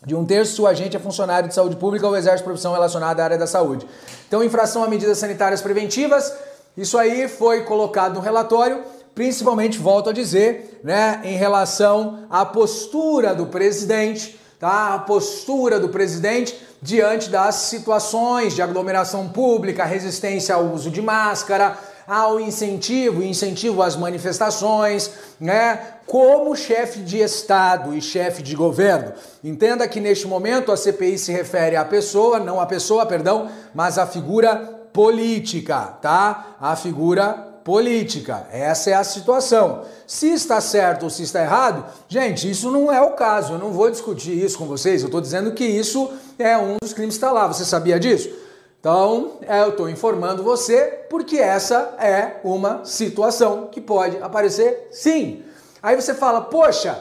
de 0.06 0.16
um 0.16 0.24
terço 0.24 0.64
o 0.64 0.68
agente 0.68 0.96
é 0.96 1.00
funcionário 1.00 1.50
de 1.50 1.56
saúde 1.56 1.76
pública 1.76 2.08
ou 2.08 2.16
exerce 2.16 2.44
profissão 2.44 2.74
relacionada 2.74 3.22
à 3.22 3.26
área 3.26 3.38
da 3.38 3.48
saúde. 3.48 3.88
Então, 4.28 4.44
infração 4.44 4.84
a 4.84 4.88
medidas 4.88 5.18
sanitárias 5.18 5.62
preventivas, 5.62 6.34
isso 6.78 6.98
aí 6.98 7.28
foi 7.28 7.64
colocado 7.64 8.16
no 8.16 8.20
relatório, 8.20 8.84
principalmente, 9.16 9.80
volto 9.80 10.10
a 10.10 10.14
dizer, 10.14 10.80
né, 10.84 11.22
em 11.24 11.36
relação 11.36 12.26
à 12.30 12.46
postura 12.46 13.34
do 13.34 13.48
presidente, 13.48 14.40
tá? 14.60 14.94
A 14.94 15.00
postura 15.00 15.80
do 15.80 15.90
presidente 15.90 16.60
diante 16.82 17.30
das 17.30 17.56
situações 17.56 18.54
de 18.54 18.62
aglomeração 18.62 19.30
pública, 19.30 19.86
resistência 19.86 20.54
ao 20.54 20.66
uso 20.66 20.92
de 20.92 21.02
máscara, 21.02 21.78
ao 22.08 22.40
incentivo, 22.40 23.24
incentivo 23.24 23.82
às 23.82 23.96
manifestações, 23.96 25.12
né? 25.40 25.80
Como 26.06 26.56
chefe 26.56 27.00
de 27.00 27.20
Estado 27.20 27.96
e 27.96 28.02
chefe 28.02 28.44
de 28.44 28.56
governo. 28.56 29.14
Entenda 29.44 29.88
que 29.88 30.00
neste 30.00 30.28
momento 30.28 30.72
a 30.72 30.78
CPI 30.78 31.18
se 31.18 31.32
refere 31.32 31.76
à 31.76 31.84
pessoa, 31.84 32.40
não 32.40 32.62
à 32.62 32.66
pessoa, 32.66 33.06
perdão, 33.06 33.50
mas 33.74 33.98
à 33.98 34.06
figura 34.06 34.56
política, 34.94 35.82
tá? 36.02 36.56
A 36.62 36.76
figura 36.76 37.54
política. 37.66 38.46
Essa 38.52 38.92
é 38.92 38.94
a 38.94 39.04
situação. 39.04 39.82
Se 40.06 40.32
está 40.32 40.62
certo 40.62 41.04
ou 41.04 41.10
se 41.10 41.24
está 41.24 41.42
errado, 41.42 41.84
gente, 42.08 42.50
isso 42.50 42.70
não 42.70 42.94
é 42.94 43.02
o 43.02 43.12
caso. 43.14 43.54
Eu 43.54 43.58
não 43.58 43.72
vou 43.72 43.90
discutir 43.90 44.32
isso 44.32 44.60
com 44.60 44.68
vocês. 44.68 45.02
Eu 45.02 45.08
estou 45.08 45.20
dizendo 45.20 45.52
que 45.52 45.66
isso 45.66 46.12
é 46.38 46.56
um 46.56 46.78
dos 46.80 46.94
crimes 46.94 47.16
que 47.16 47.18
está 47.18 47.32
lá. 47.32 47.48
Você 47.48 47.66
sabia 47.66 48.00
disso? 48.00 48.45
Então, 48.86 49.40
é, 49.42 49.64
eu 49.64 49.70
estou 49.70 49.90
informando 49.90 50.44
você 50.44 51.08
porque 51.10 51.40
essa 51.40 51.96
é 51.98 52.40
uma 52.44 52.86
situação 52.86 53.66
que 53.72 53.82
pode 53.82 54.16
aparecer 54.18 54.90
sim. 54.92 55.44
Aí 55.82 55.96
você 55.96 56.14
fala, 56.14 56.42
poxa, 56.42 56.96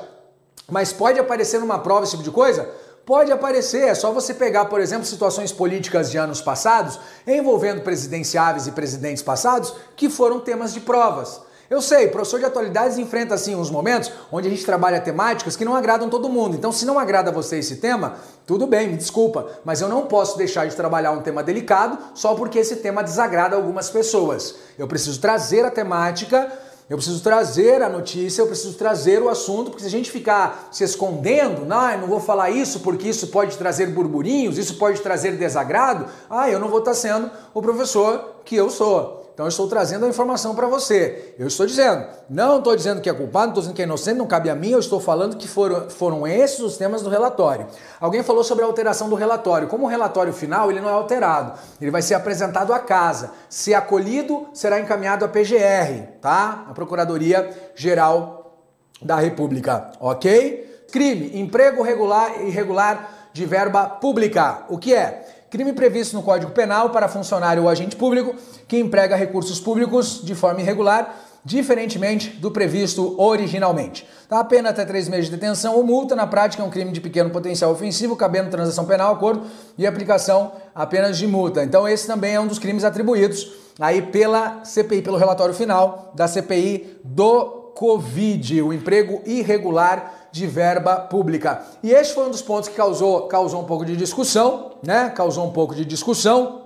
mas 0.67 0.95
pode 0.95 1.21
aparecer 1.21 1.61
numa 1.61 1.79
prova 1.79 2.05
esse 2.05 2.13
tipo 2.13 2.23
de 2.23 2.31
coisa? 2.31 2.67
Pode 3.05 3.31
aparecer, 3.31 3.87
é 3.87 3.95
só 3.95 4.13
você 4.13 4.33
pegar, 4.33 4.65
por 4.65 4.81
exemplo, 4.81 5.05
situações 5.05 5.53
políticas 5.53 6.11
de 6.11 6.17
anos 6.17 6.41
passados 6.41 6.99
envolvendo 7.27 7.83
presidenciáveis 7.83 8.67
e 8.67 8.73
presidentes 8.73 9.23
passados 9.23 9.75
que 9.95 10.09
foram 10.09 10.41
temas 10.41 10.73
de 10.73 10.81
provas. 10.81 11.43
Eu 11.71 11.81
sei, 11.81 12.09
professor 12.09 12.39
de 12.39 12.45
atualidades 12.45 12.99
enfrenta 12.99 13.35
assim 13.35 13.55
uns 13.55 13.71
momentos 13.71 14.11
onde 14.31 14.49
a 14.49 14.51
gente 14.51 14.65
trabalha 14.65 15.01
temáticas 15.01 15.57
que 15.57 15.65
não 15.65 15.75
agradam 15.75 16.11
todo 16.11 16.29
mundo. 16.29 16.57
Então, 16.57 16.71
se 16.71 16.85
não 16.85 16.99
agrada 16.99 17.31
a 17.31 17.33
você 17.33 17.59
esse 17.59 17.77
tema, 17.77 18.17
tudo 18.47 18.67
bem, 18.67 18.89
me 18.89 18.97
desculpa, 18.97 19.49
mas 19.65 19.81
eu 19.81 19.89
não 19.89 20.07
posso 20.07 20.37
deixar 20.37 20.67
de 20.67 20.77
trabalhar 20.77 21.13
um 21.13 21.23
tema 21.23 21.43
delicado 21.43 21.99
só 22.15 22.35
porque 22.35 22.59
esse 22.59 22.77
tema 22.77 23.03
desagrada 23.03 23.57
algumas 23.57 23.89
pessoas. 23.89 24.57
Eu 24.79 24.87
preciso 24.87 25.21
trazer 25.21 25.65
a 25.65 25.71
temática 25.71 26.53
eu 26.89 26.99
preciso 26.99 27.23
trazer 27.23 27.81
a 27.83 27.89
notícia, 27.89 28.43
eu 28.43 28.47
preciso 28.47 28.75
trazer 28.75 29.23
o 29.23 29.31
assunto, 29.31 29.71
porque 29.71 29.83
se 29.83 29.89
a 29.89 29.91
gente 29.91 30.11
ficar 30.11 30.69
se 30.71 30.85
escondendo, 30.85 31.65
não, 31.65 31.99
não 31.99 32.07
vou 32.07 32.21
falar 32.21 32.51
isso 32.51 32.81
porque 32.81 33.09
isso 33.09 33.29
pode 33.29 33.57
trazer 33.57 33.87
burburinhos, 33.87 34.59
isso 34.59 34.75
pode 34.75 35.01
trazer 35.01 35.33
desagrado, 35.33 36.07
ah, 36.29 36.51
eu 36.51 36.61
não 36.61 36.69
vou 36.69 36.81
estar 36.81 36.93
sendo 36.93 37.31
o 37.55 37.63
professor 37.63 38.35
que 38.45 38.55
eu 38.55 38.69
sou. 38.69 39.24
Então 39.35 39.47
eu 39.47 39.51
estou 39.51 39.67
trazendo 39.67 40.07
a 40.07 40.09
informação 40.09 40.55
para 40.55 40.69
você. 40.69 41.35
Eu 41.37 41.49
estou 41.49 41.67
dizendo, 41.67 42.07
não 42.31 42.59
estou 42.59 42.77
dizendo 42.77 43.01
que 43.01 43.11
é 43.11 43.13
culpado, 43.13 43.47
não 43.47 43.51
estou 43.51 43.63
dizendo 43.63 43.75
que 43.75 43.83
é 43.83 43.85
inocente, 43.85 44.17
não 44.17 44.29
cabe 44.29 44.49
a 44.49 44.55
mim, 44.55 44.71
eu 44.71 44.79
estou 44.79 45.01
falando 45.01 45.37
que 45.37 45.49
foram, 45.49 45.91
foram 45.91 46.25
esses 46.25 46.61
os 46.61 46.77
temas 46.77 47.03
do 47.03 47.11
relatório. 47.11 47.67
Alguém 48.01 48.23
falou 48.23 48.45
sobre 48.45 48.63
a 48.63 48.67
alteração 48.67 49.09
do 49.09 49.17
relatório. 49.17 49.67
Como 49.67 49.87
o 49.87 49.89
relatório 49.89 50.33
final, 50.33 50.71
ele 50.71 50.81
não 50.81 50.89
é 50.89 50.93
alterado. 50.93 51.59
Ele 51.81 51.91
vai 51.91 52.01
ser 52.01 52.15
apresentado 52.15 52.73
à 52.73 52.79
casa. 52.79 53.33
Se 53.49 53.75
acolhido, 53.75 54.47
será 54.55 54.79
encaminhado 54.79 55.25
à 55.25 55.29
PGR, 55.29 56.21
tá? 56.21 56.67
A 56.71 56.73
Procuradoria 56.73 57.51
Geral 57.75 58.57
da 59.03 59.17
República, 59.17 59.91
ok? 59.99 60.87
Crime, 60.93 61.41
emprego 61.41 61.83
regular 61.83 62.41
e 62.41 62.47
irregular 62.47 63.31
de 63.33 63.45
verba 63.45 63.87
pública. 63.87 64.63
O 64.69 64.79
que 64.79 64.95
é? 64.95 65.44
Crime 65.55 65.73
previsto 65.73 66.17
no 66.17 66.23
Código 66.25 66.51
Penal 66.51 66.91
para 66.91 67.07
funcionário 67.07 67.63
ou 67.63 67.69
agente 67.69 67.95
público 67.95 68.35
que 68.67 68.77
emprega 68.77 69.15
recursos 69.15 69.61
públicos 69.61 70.21
de 70.21 70.35
forma 70.35 70.61
irregular, 70.61 71.15
diferentemente 71.45 72.31
do 72.31 72.51
previsto 72.51 73.15
originalmente. 73.17 74.05
Tá? 74.29 74.41
A 74.41 74.45
pena 74.45 74.71
até 74.71 74.85
três 74.85 75.09
meses 75.09 75.27
de 75.27 75.37
detenção 75.37 75.77
ou 75.77 75.85
multa, 75.85 76.17
na 76.17 76.27
prática 76.27 76.61
é 76.61 76.67
um 76.67 76.71
crime 76.71 76.91
de 76.91 77.01
pequeno 77.01 77.31
potencial 77.31 77.71
ofensivo, 77.71 78.17
cabendo 78.17 78.51
transação 78.51 78.85
penal, 78.85 79.15
acordo 79.15 79.47
e 79.79 79.87
aplicação 79.87 80.51
apenas 80.75 81.19
de 81.19 81.27
multa. 81.29 81.63
Então 81.63 81.87
esse 81.87 82.05
também 82.05 82.35
é 82.35 82.41
um 82.41 82.49
dos 82.49 82.59
crimes 82.59 82.83
atribuídos 82.83 83.53
aí 83.79 84.03
pela 84.03 84.65
CPI, 84.65 85.03
pelo 85.03 85.17
relatório 85.17 85.55
final 85.55 86.13
da 86.17 86.27
CPI 86.27 86.99
do 87.05 87.45
Covid, 87.77 88.61
o 88.61 88.73
emprego 88.73 89.23
irregular 89.25 90.24
de 90.35 90.49
verba 90.49 90.97
pública. 90.97 91.63
E 91.81 91.93
este 91.93 92.13
foi 92.13 92.27
um 92.27 92.31
dos 92.31 92.43
pontos 92.43 92.69
que 92.69 92.75
causou, 92.75 93.29
causou 93.29 93.63
um 93.63 93.67
pouco 93.67 93.85
de 93.85 93.97
discussão, 93.97 94.73
né? 94.83 95.13
Causou 95.15 95.47
um 95.47 95.53
pouco 95.53 95.77
de 95.77 95.85
discussão. 95.85 96.63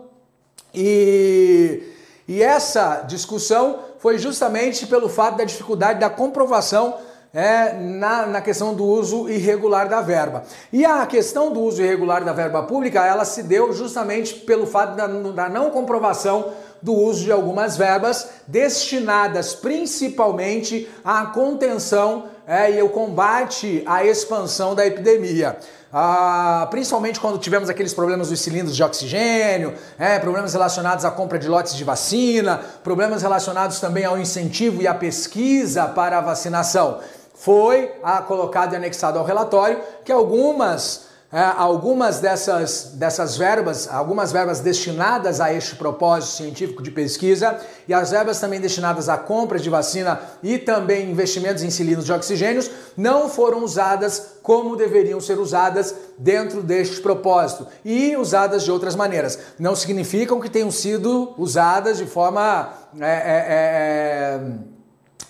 E, 0.74 1.82
e 2.26 2.42
essa 2.42 3.02
discussão 3.02 3.80
foi 3.98 4.16
justamente 4.16 4.86
pelo 4.86 5.06
fato 5.06 5.36
da 5.36 5.44
dificuldade 5.44 6.00
da 6.00 6.08
comprovação 6.08 6.94
é, 7.34 7.74
na, 7.74 8.24
na 8.24 8.40
questão 8.40 8.72
do 8.72 8.86
uso 8.86 9.28
irregular 9.28 9.86
da 9.86 10.00
verba. 10.00 10.44
E 10.72 10.86
a 10.86 11.04
questão 11.04 11.52
do 11.52 11.60
uso 11.60 11.82
irregular 11.82 12.24
da 12.24 12.32
verba 12.32 12.62
pública, 12.62 13.04
ela 13.04 13.26
se 13.26 13.42
deu 13.42 13.70
justamente 13.74 14.34
pelo 14.34 14.66
fato 14.66 14.96
da, 14.96 15.06
da 15.06 15.46
não 15.50 15.68
comprovação 15.68 16.54
do 16.80 16.94
uso 16.94 17.24
de 17.24 17.32
algumas 17.32 17.76
verbas 17.76 18.30
destinadas 18.46 19.52
principalmente 19.52 20.88
à 21.04 21.26
contenção 21.26 22.37
é, 22.48 22.72
e 22.72 22.82
o 22.82 22.88
combate 22.88 23.82
à 23.86 24.02
expansão 24.06 24.74
da 24.74 24.86
epidemia. 24.86 25.58
Ah, 25.92 26.66
principalmente 26.70 27.20
quando 27.20 27.38
tivemos 27.38 27.68
aqueles 27.68 27.92
problemas 27.92 28.30
dos 28.30 28.40
cilindros 28.40 28.74
de 28.74 28.82
oxigênio, 28.82 29.74
é, 29.98 30.18
problemas 30.18 30.54
relacionados 30.54 31.04
à 31.04 31.10
compra 31.10 31.38
de 31.38 31.46
lotes 31.46 31.74
de 31.74 31.84
vacina, 31.84 32.58
problemas 32.82 33.20
relacionados 33.20 33.80
também 33.80 34.06
ao 34.06 34.18
incentivo 34.18 34.80
e 34.80 34.86
à 34.86 34.94
pesquisa 34.94 35.86
para 35.88 36.18
a 36.18 36.20
vacinação. 36.22 37.00
Foi 37.34 37.92
ah, 38.02 38.22
colocado 38.22 38.72
e 38.72 38.76
anexado 38.76 39.18
ao 39.18 39.26
relatório 39.26 39.80
que 40.02 40.10
algumas 40.10 41.07
algumas 41.30 42.20
dessas, 42.20 42.92
dessas 42.94 43.36
verbas, 43.36 43.86
algumas 43.86 44.32
verbas 44.32 44.60
destinadas 44.60 45.42
a 45.42 45.52
este 45.52 45.76
propósito 45.76 46.32
científico 46.32 46.82
de 46.82 46.90
pesquisa 46.90 47.60
e 47.86 47.92
as 47.92 48.10
verbas 48.12 48.40
também 48.40 48.58
destinadas 48.58 49.10
à 49.10 49.18
compra 49.18 49.58
de 49.58 49.68
vacina 49.68 50.18
e 50.42 50.56
também 50.56 51.10
investimentos 51.10 51.62
em 51.62 51.68
cilindros 51.68 52.06
de 52.06 52.12
oxigênios 52.12 52.70
não 52.96 53.28
foram 53.28 53.62
usadas 53.62 54.38
como 54.42 54.74
deveriam 54.74 55.20
ser 55.20 55.38
usadas 55.38 55.94
dentro 56.16 56.62
deste 56.62 57.02
propósito 57.02 57.66
e 57.84 58.16
usadas 58.16 58.64
de 58.64 58.72
outras 58.72 58.96
maneiras. 58.96 59.38
Não 59.58 59.76
significam 59.76 60.40
que 60.40 60.48
tenham 60.48 60.70
sido 60.70 61.34
usadas 61.36 61.98
de 61.98 62.06
forma. 62.06 62.72
É, 62.98 63.04
é, 63.04 63.10
é, 63.10 64.74
é 64.74 64.77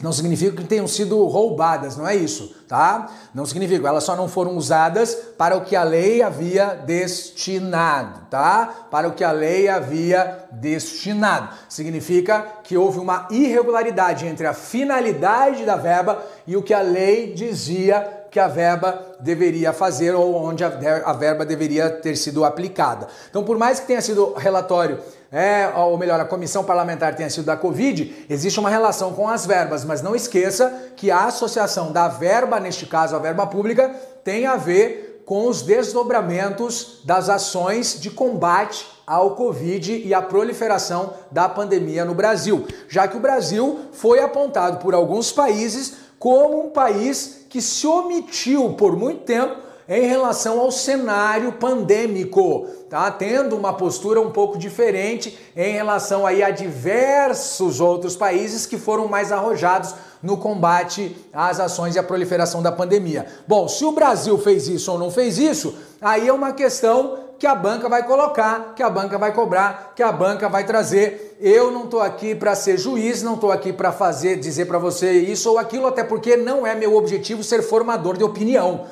não 0.00 0.12
significa 0.12 0.56
que 0.56 0.64
tenham 0.64 0.86
sido 0.86 1.24
roubadas, 1.24 1.96
não 1.96 2.06
é 2.06 2.14
isso, 2.14 2.54
tá? 2.68 3.10
Não 3.34 3.44
significa, 3.44 3.88
elas 3.88 4.04
só 4.04 4.14
não 4.14 4.28
foram 4.28 4.56
usadas 4.56 5.14
para 5.36 5.56
o 5.56 5.64
que 5.64 5.74
a 5.74 5.82
lei 5.82 6.22
havia 6.22 6.74
destinado, 6.74 8.20
tá? 8.30 8.86
Para 8.90 9.08
o 9.08 9.12
que 9.12 9.24
a 9.24 9.32
lei 9.32 9.68
havia 9.68 10.44
destinado. 10.52 11.48
Significa 11.68 12.46
que 12.62 12.76
houve 12.76 13.00
uma 13.00 13.26
irregularidade 13.30 14.26
entre 14.26 14.46
a 14.46 14.54
finalidade 14.54 15.64
da 15.64 15.74
verba 15.74 16.24
e 16.46 16.56
o 16.56 16.62
que 16.62 16.72
a 16.72 16.80
lei 16.80 17.34
dizia 17.34 18.17
que 18.30 18.38
a 18.38 18.48
verba 18.48 19.16
deveria 19.20 19.72
fazer 19.72 20.14
ou 20.14 20.34
onde 20.34 20.64
a, 20.64 21.12
verba 21.12 21.44
deveria 21.44 21.90
ter 21.90 22.16
sido 22.16 22.44
aplicada. 22.44 23.08
Então, 23.30 23.44
por 23.44 23.58
mais 23.58 23.80
que 23.80 23.86
tenha 23.86 24.00
sido 24.00 24.34
relatório 24.34 24.98
é, 25.30 25.68
ou 25.76 25.98
melhor, 25.98 26.18
a 26.18 26.24
comissão 26.24 26.64
parlamentar 26.64 27.14
tenha 27.14 27.28
sido 27.28 27.44
da 27.44 27.56
Covid, 27.56 28.26
existe 28.30 28.58
uma 28.58 28.70
relação 28.70 29.12
com 29.12 29.28
as 29.28 29.44
verbas, 29.44 29.84
mas 29.84 30.00
não 30.00 30.16
esqueça 30.16 30.90
que 30.96 31.10
a 31.10 31.26
associação 31.26 31.92
da 31.92 32.08
verba, 32.08 32.58
neste 32.58 32.86
caso 32.86 33.14
a 33.14 33.18
verba 33.18 33.46
pública, 33.46 33.94
tem 34.24 34.46
a 34.46 34.56
ver 34.56 35.22
com 35.26 35.46
os 35.46 35.60
desdobramentos 35.60 37.02
das 37.04 37.28
ações 37.28 38.00
de 38.00 38.10
combate 38.10 38.86
ao 39.06 39.36
Covid 39.36 40.02
e 40.06 40.14
à 40.14 40.22
proliferação 40.22 41.12
da 41.30 41.46
pandemia 41.46 42.02
no 42.02 42.14
Brasil, 42.14 42.66
já 42.88 43.06
que 43.06 43.16
o 43.16 43.20
Brasil 43.20 43.80
foi 43.92 44.20
apontado 44.20 44.78
por 44.78 44.94
alguns 44.94 45.30
países 45.30 46.07
como 46.18 46.66
um 46.66 46.70
país 46.70 47.46
que 47.48 47.62
se 47.62 47.86
omitiu 47.86 48.74
por 48.74 48.96
muito 48.96 49.20
tempo 49.20 49.68
em 49.88 50.06
relação 50.06 50.60
ao 50.60 50.70
cenário 50.70 51.52
pandêmico, 51.52 52.66
tá? 52.90 53.10
Tendo 53.10 53.56
uma 53.56 53.72
postura 53.72 54.20
um 54.20 54.30
pouco 54.30 54.58
diferente 54.58 55.38
em 55.56 55.72
relação 55.72 56.26
aí 56.26 56.42
a 56.42 56.50
diversos 56.50 57.80
outros 57.80 58.14
países 58.14 58.66
que 58.66 58.76
foram 58.76 59.08
mais 59.08 59.32
arrojados 59.32 59.94
no 60.22 60.36
combate 60.36 61.16
às 61.32 61.58
ações 61.58 61.94
e 61.94 61.98
à 61.98 62.02
proliferação 62.02 62.62
da 62.62 62.70
pandemia. 62.70 63.26
Bom, 63.46 63.66
se 63.66 63.82
o 63.84 63.92
Brasil 63.92 64.36
fez 64.36 64.68
isso 64.68 64.92
ou 64.92 64.98
não 64.98 65.10
fez 65.10 65.38
isso, 65.38 65.74
aí 66.02 66.28
é 66.28 66.32
uma 66.32 66.52
questão 66.52 67.27
que 67.38 67.46
a 67.46 67.54
banca 67.54 67.88
vai 67.88 68.04
colocar, 68.04 68.72
que 68.74 68.82
a 68.82 68.90
banca 68.90 69.16
vai 69.16 69.32
cobrar, 69.32 69.92
que 69.94 70.02
a 70.02 70.10
banca 70.10 70.48
vai 70.48 70.64
trazer. 70.64 71.36
Eu 71.40 71.70
não 71.70 71.84
estou 71.84 72.00
aqui 72.00 72.34
para 72.34 72.54
ser 72.56 72.76
juiz, 72.76 73.22
não 73.22 73.34
estou 73.34 73.52
aqui 73.52 73.72
para 73.72 73.92
fazer, 73.92 74.36
dizer 74.36 74.66
para 74.66 74.78
você 74.78 75.12
isso 75.12 75.50
ou 75.50 75.58
aquilo, 75.58 75.86
até 75.86 76.02
porque 76.02 76.36
não 76.36 76.66
é 76.66 76.74
meu 76.74 76.96
objetivo 76.96 77.44
ser 77.44 77.62
formador 77.62 78.16
de 78.16 78.24
opinião. 78.24 78.86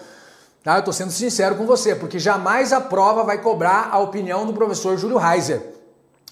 Tá? 0.63 0.75
Eu 0.75 0.79
estou 0.79 0.95
sendo 0.95 1.11
sincero 1.11 1.57
com 1.57 1.67
você, 1.67 1.97
porque 1.97 2.21
jamais 2.21 2.73
a 2.73 2.81
prova 2.81 3.25
vai 3.25 3.39
cobrar 3.43 3.89
a 3.91 3.99
opinião 3.99 4.47
do 4.47 4.53
professor 4.53 4.97
Júlio 4.97 5.19
Reiser. 5.19 5.63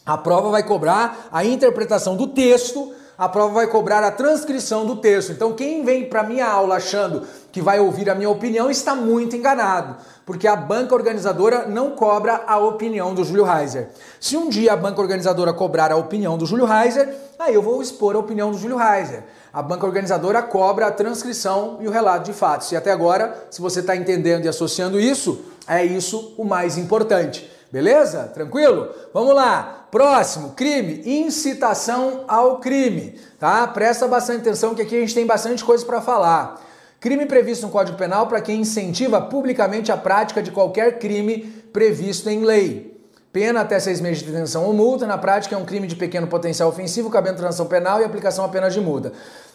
A 0.06 0.16
prova 0.16 0.50
vai 0.50 0.62
cobrar 0.62 1.28
a 1.33 1.44
interpretação 1.44 2.16
do 2.16 2.28
texto, 2.28 2.92
a 3.16 3.28
prova 3.28 3.54
vai 3.54 3.66
cobrar 3.66 4.02
a 4.02 4.11
transcrição 4.11 4.87
do 4.87 4.97
texto. 4.97 5.33
Então, 5.33 5.52
quem 5.52 5.85
vem 5.85 6.09
para 6.09 6.23
minha 6.23 6.47
aula 6.47 6.76
achando 6.76 7.23
que 7.52 7.62
vai 7.62 7.80
ouvir 7.80 8.11
a 8.11 8.14
minha 8.14 8.30
opinião 8.30 8.71
está 8.71 8.94
muito 8.94 9.37
enganado, 9.37 9.97
porque 10.26 10.47
a 10.47 10.56
banca 10.56 10.94
organizadora 10.94 11.66
não 11.66 11.92
cobra 11.92 12.42
a 12.47 12.59
opinião 12.59 13.14
do 13.14 13.25
Júlio 13.25 13.44
Reiser. 13.44 13.88
Se 14.21 14.37
um 14.37 14.49
dia 14.49 14.73
a 14.73 14.76
banca 14.76 15.00
organizadora 15.00 15.52
cobrar 15.52 15.92
a 15.92 15.97
opinião 15.97 16.37
do 16.37 16.47
Júlio 16.47 16.66
Reiser, 16.66 17.14
aí 17.38 17.54
eu 17.54 17.62
vou 17.62 17.80
expor 17.80 18.16
a 18.16 18.18
opinião 18.18 18.50
do 18.50 18.59
Júlio 18.59 18.76
Reiser 18.76 19.25
a 19.54 19.62
banca 19.62 19.87
organizadora 19.87 20.42
cobra 20.42 20.88
a 20.88 20.90
transcrição 20.90 21.78
e 21.80 21.87
o 21.87 21.90
relato 21.92 22.25
de 22.25 22.33
fatos. 22.33 22.73
E 22.73 22.76
até 22.76 22.90
agora, 22.90 23.47
se 23.52 23.61
você 23.61 23.78
está 23.78 23.94
entendendo 23.94 24.44
e 24.47 24.49
associando 24.49 24.99
isso, 24.99 25.44
é 25.68 25.85
isso 25.85 26.35
o 26.37 26.44
mais 26.44 26.76
importante. 26.76 27.49
Beleza? 27.71 28.25
Tranquilo? 28.35 28.88
Vamos 29.12 29.33
lá. 29.33 29.84
Próximo, 29.94 30.54
crime, 30.56 31.02
incitação 31.06 32.24
ao 32.26 32.59
crime, 32.59 33.14
tá? 33.38 33.64
Presta 33.68 34.09
bastante 34.09 34.40
atenção 34.40 34.74
que 34.74 34.83
aqui 34.83 34.96
a 34.96 34.98
gente 34.98 35.14
tem 35.14 35.24
bastante 35.24 35.64
coisa 35.64 35.87
para 35.87 36.00
falar. 36.00 36.61
Crime 36.98 37.24
previsto 37.26 37.64
no 37.64 37.70
Código 37.70 37.96
Penal 37.96 38.26
para 38.26 38.40
quem 38.40 38.62
incentiva 38.62 39.20
publicamente 39.20 39.92
a 39.92 39.96
prática 39.96 40.42
de 40.42 40.50
qualquer 40.50 40.98
crime 40.98 41.42
previsto 41.72 42.28
em 42.28 42.40
lei. 42.44 43.00
Pena 43.33 43.61
até 43.61 43.78
seis 43.78 44.00
meses 44.00 44.18
de 44.18 44.33
detenção 44.33 44.64
ou 44.64 44.72
multa. 44.72 45.07
Na 45.07 45.16
prática, 45.16 45.54
é 45.54 45.59
um 45.59 45.64
crime 45.64 45.87
de 45.87 45.94
pequeno 45.94 46.26
potencial 46.26 46.68
ofensivo, 46.68 47.09
cabendo 47.09 47.37
transação 47.37 47.66
penal 47.66 48.00
e 48.00 48.04
aplicação 48.04 48.44
apenas 48.44 48.74
de 48.74 48.80
multa. 48.80 49.12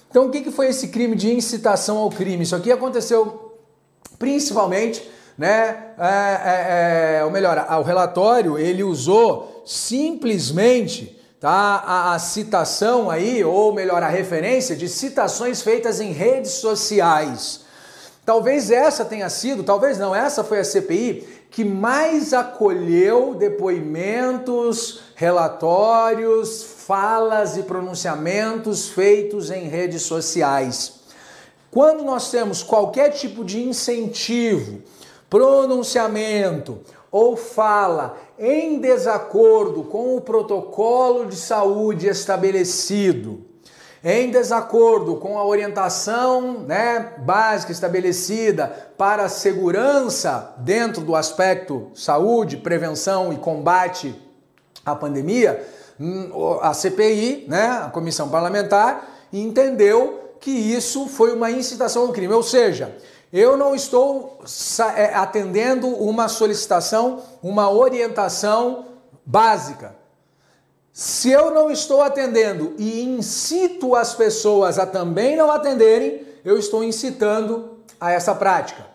Então, 0.10 0.28
o 0.28 0.30
que, 0.30 0.39
que 0.39 0.52
foi 0.52 0.67
esse 0.67 0.88
crime 0.88 1.17
de 1.17 1.36
incitação 1.36 1.97
ao 1.97 2.10
crime? 2.10 2.43
Isso 2.43 2.56
aqui 2.56 2.71
aconteceu 2.71 3.58
principalmente, 4.17 5.06
né? 5.38 5.95
É, 5.97 7.17
é, 7.17 7.17
é, 7.19 7.25
ou 7.25 7.32
melhor, 7.32 7.58
o 7.78 7.82
relatório 7.82 8.58
ele 8.58 8.84
usou 8.84 9.59
simplesmente 9.69 11.15
tá, 11.39 11.84
a, 11.86 12.15
a 12.15 12.19
citação 12.19 13.08
aí, 13.08 13.43
ou 13.43 13.71
melhor, 13.71 14.01
a 14.01 14.10
referência 14.10 14.75
de 14.75 14.89
citações 14.89 15.62
feitas 15.62 16.01
em 16.01 16.12
redes 16.12 16.53
sociais. 16.53 17.62
Talvez 18.25 18.71
essa 18.71 19.05
tenha 19.05 19.29
sido, 19.29 19.62
talvez 19.62 19.99
não, 19.99 20.15
essa 20.15 20.43
foi 20.43 20.60
a 20.60 20.63
CPI 20.63 21.27
que 21.51 21.63
mais 21.63 22.34
acolheu 22.34 23.36
depoimentos, 23.36 25.01
relatórios, 25.13 26.63
falas 26.63 27.55
e 27.55 27.62
pronunciamentos 27.62 28.89
feitos 28.89 29.51
em 29.51 29.67
redes 29.67 30.01
sociais. 30.01 30.93
Quando 31.69 32.03
nós 32.03 32.32
temos 32.32 32.63
qualquer 32.63 33.12
tipo 33.12 33.45
de 33.45 33.62
incentivo, 33.62 34.82
pronunciamento 35.29 36.79
ou 37.12 37.36
fala 37.36 38.17
em 38.38 38.80
desacordo 38.80 39.84
com 39.84 40.15
o 40.15 40.22
protocolo 40.22 41.26
de 41.26 41.36
saúde 41.36 42.08
estabelecido, 42.08 43.45
em 44.04 44.32
desacordo 44.32 45.17
com 45.17 45.38
a 45.38 45.45
orientação 45.45 46.60
né, 46.60 47.15
básica 47.19 47.72
estabelecida 47.72 48.91
para 48.98 49.26
a 49.26 49.30
segurança 49.30 50.54
dentro 50.60 51.02
do 51.02 51.15
aspecto 51.15 51.91
saúde, 51.93 52.58
prevenção 52.58 53.34
e 53.34 53.38
combate 53.38 54.15
à 54.86 54.95
pandemia, 54.95 55.67
hum, 56.00 56.60
a 56.62 56.74
CPI, 56.74 57.45
né, 57.48 57.82
a 57.84 57.89
comissão 57.89 58.30
parlamentar, 58.30 59.28
entendeu 59.34 60.30
que 60.39 60.52
isso 60.52 61.08
foi 61.08 61.34
uma 61.34 61.52
incitação 61.52 62.04
ao 62.04 62.13
crime, 62.13 62.34
ou 62.34 62.43
seja, 62.43 62.95
eu 63.32 63.56
não 63.56 63.76
estou 63.76 64.39
é, 64.96 65.13
atendendo 65.13 65.88
uma 65.88 66.28
solicitação, 66.28 67.22
uma 67.44 67.70
orientação 67.70 68.86
básica. 69.26 69.96
Se 70.92 71.32
eu 71.32 71.52
não 71.52 71.70
estou 71.70 72.02
atendendo 72.02 72.74
e 72.78 73.04
incito 73.04 73.96
as 73.96 74.13
pessoas 74.13 74.80
a 74.80 74.86
também 74.86 75.36
não 75.36 75.52
atenderem, 75.52 76.28
eu 76.44 76.58
estou 76.58 76.84
incitando 76.84 77.78
a 78.02 78.12
essa 78.12 78.34
prática. 78.34 78.88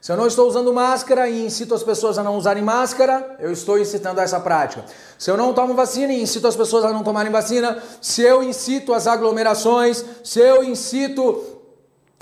Se 0.00 0.12
eu 0.12 0.16
não 0.16 0.28
estou 0.28 0.46
usando 0.46 0.72
máscara 0.72 1.28
e 1.28 1.44
incito 1.44 1.74
as 1.74 1.82
pessoas 1.82 2.18
a 2.18 2.22
não 2.22 2.36
usarem 2.36 2.62
máscara, 2.62 3.36
eu 3.40 3.50
estou 3.50 3.78
incitando 3.78 4.20
a 4.20 4.22
essa 4.22 4.38
prática. 4.38 4.84
Se 5.18 5.30
eu 5.30 5.36
não 5.36 5.52
tomo 5.52 5.74
vacina 5.74 6.12
e 6.12 6.22
incito 6.22 6.46
as 6.46 6.54
pessoas 6.54 6.84
a 6.84 6.92
não 6.92 7.02
tomarem 7.02 7.32
vacina, 7.32 7.82
se 8.00 8.22
eu 8.22 8.42
incito 8.42 8.94
as 8.94 9.08
aglomerações, 9.08 10.04
se 10.22 10.38
eu 10.38 10.62
incito 10.62 11.57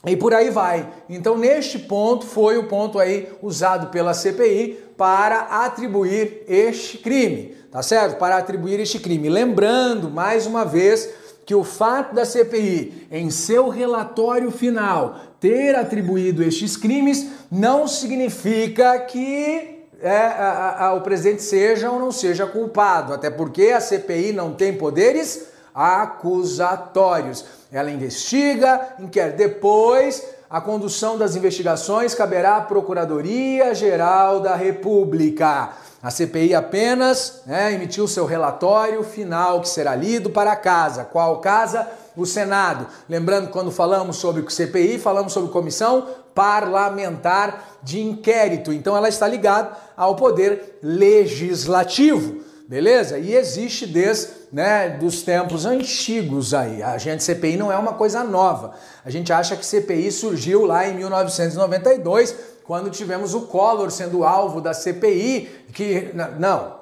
e 0.06 0.16
por 0.16 0.32
aí 0.32 0.50
vai. 0.50 0.88
Então, 1.08 1.36
neste 1.36 1.78
ponto 1.78 2.24
foi 2.24 2.56
o 2.56 2.68
ponto 2.68 2.98
aí 2.98 3.28
usado 3.42 3.88
pela 3.88 4.14
CPI 4.14 4.78
para 4.96 5.40
atribuir 5.64 6.44
este 6.48 6.98
crime 6.98 7.56
tá 7.76 7.82
certo? 7.82 8.16
Para 8.16 8.38
atribuir 8.38 8.80
este 8.80 8.98
crime. 8.98 9.28
Lembrando, 9.28 10.08
mais 10.08 10.46
uma 10.46 10.64
vez, 10.64 11.10
que 11.44 11.54
o 11.54 11.62
fato 11.62 12.14
da 12.14 12.24
CPI, 12.24 13.06
em 13.12 13.28
seu 13.28 13.68
relatório 13.68 14.50
final, 14.50 15.20
ter 15.38 15.74
atribuído 15.74 16.42
estes 16.42 16.74
crimes, 16.74 17.28
não 17.52 17.86
significa 17.86 18.98
que 19.00 19.84
é, 20.00 20.10
a, 20.10 20.86
a, 20.86 20.94
o 20.94 21.02
presidente 21.02 21.42
seja 21.42 21.90
ou 21.90 22.00
não 22.00 22.10
seja 22.10 22.46
culpado, 22.46 23.12
até 23.12 23.28
porque 23.28 23.64
a 23.64 23.80
CPI 23.80 24.32
não 24.32 24.54
tem 24.54 24.72
poderes 24.72 25.48
acusatórios. 25.74 27.44
Ela 27.70 27.90
investiga, 27.90 28.94
inquer 28.98 29.32
depois. 29.32 30.24
A 30.48 30.60
condução 30.60 31.18
das 31.18 31.34
investigações 31.34 32.14
caberá 32.14 32.56
à 32.56 32.60
Procuradoria-Geral 32.60 34.40
da 34.40 34.54
República. 34.54 35.70
A 36.02 36.10
CPI 36.10 36.54
apenas 36.54 37.42
né, 37.46 37.72
emitiu 37.72 38.06
seu 38.06 38.26
relatório 38.26 39.02
final 39.02 39.60
que 39.60 39.68
será 39.68 39.96
lido 39.96 40.30
para 40.30 40.52
a 40.52 40.56
casa. 40.56 41.04
Qual 41.04 41.40
casa? 41.40 41.88
O 42.16 42.24
Senado. 42.24 42.86
Lembrando, 43.08 43.48
quando 43.50 43.72
falamos 43.72 44.16
sobre 44.16 44.40
o 44.40 44.48
CPI, 44.48 44.98
falamos 44.98 45.32
sobre 45.32 45.50
comissão 45.50 46.06
parlamentar 46.36 47.78
de 47.82 48.00
inquérito. 48.00 48.72
Então 48.72 48.96
ela 48.96 49.08
está 49.08 49.26
ligada 49.26 49.72
ao 49.96 50.14
poder 50.14 50.78
legislativo, 50.82 52.44
beleza? 52.68 53.18
E 53.18 53.34
existe 53.34 53.86
desde 53.86 54.28
né, 54.52 54.90
dos 54.90 55.22
tempos 55.22 55.66
antigos 55.66 56.54
aí. 56.54 56.82
A 56.82 56.98
gente 56.98 57.22
CPI 57.22 57.56
não 57.56 57.70
é 57.70 57.76
uma 57.76 57.94
coisa 57.94 58.24
nova. 58.24 58.74
A 59.04 59.10
gente 59.10 59.32
acha 59.32 59.56
que 59.56 59.64
CPI 59.64 60.10
surgiu 60.10 60.64
lá 60.64 60.88
em 60.88 60.96
1992, 60.96 62.34
quando 62.64 62.90
tivemos 62.90 63.34
o 63.34 63.42
Collor 63.42 63.90
sendo 63.90 64.24
alvo 64.24 64.60
da 64.60 64.74
CPI, 64.74 65.48
que 65.72 66.10
não, 66.38 66.74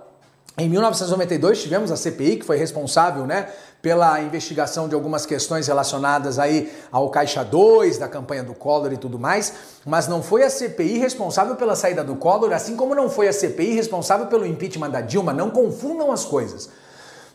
em 0.57 0.69
1992 0.69 1.63
tivemos 1.63 1.91
a 1.91 1.97
CPI 1.97 2.37
que 2.37 2.45
foi 2.45 2.57
responsável, 2.57 3.27
né, 3.27 3.49
pela 3.85 4.19
investigação 4.23 4.89
de 4.89 4.95
algumas 4.95 5.27
questões 5.27 5.67
relacionadas 5.67 6.39
aí 6.39 6.73
ao 6.91 7.11
Caixa 7.11 7.45
2, 7.45 7.99
da 7.99 8.09
campanha 8.09 8.43
do 8.43 8.55
Collor 8.55 8.91
e 8.95 8.97
tudo 8.97 9.19
mais, 9.19 9.53
mas 9.85 10.09
não 10.09 10.23
foi 10.23 10.43
a 10.43 10.49
CPI 10.49 10.97
responsável 10.97 11.55
pela 11.55 11.77
saída 11.77 12.03
do 12.03 12.17
Collor, 12.17 12.55
assim 12.55 12.77
como 12.77 12.95
não 12.95 13.11
foi 13.11 13.29
a 13.29 13.33
CPI 13.33 13.75
responsável 13.75 14.27
pelo 14.27 14.47
impeachment 14.47 14.89
da 14.89 15.03
Dilma. 15.03 15.35
Não 15.35 15.51
confundam 15.51 16.11
as 16.11 16.25
coisas. 16.25 16.71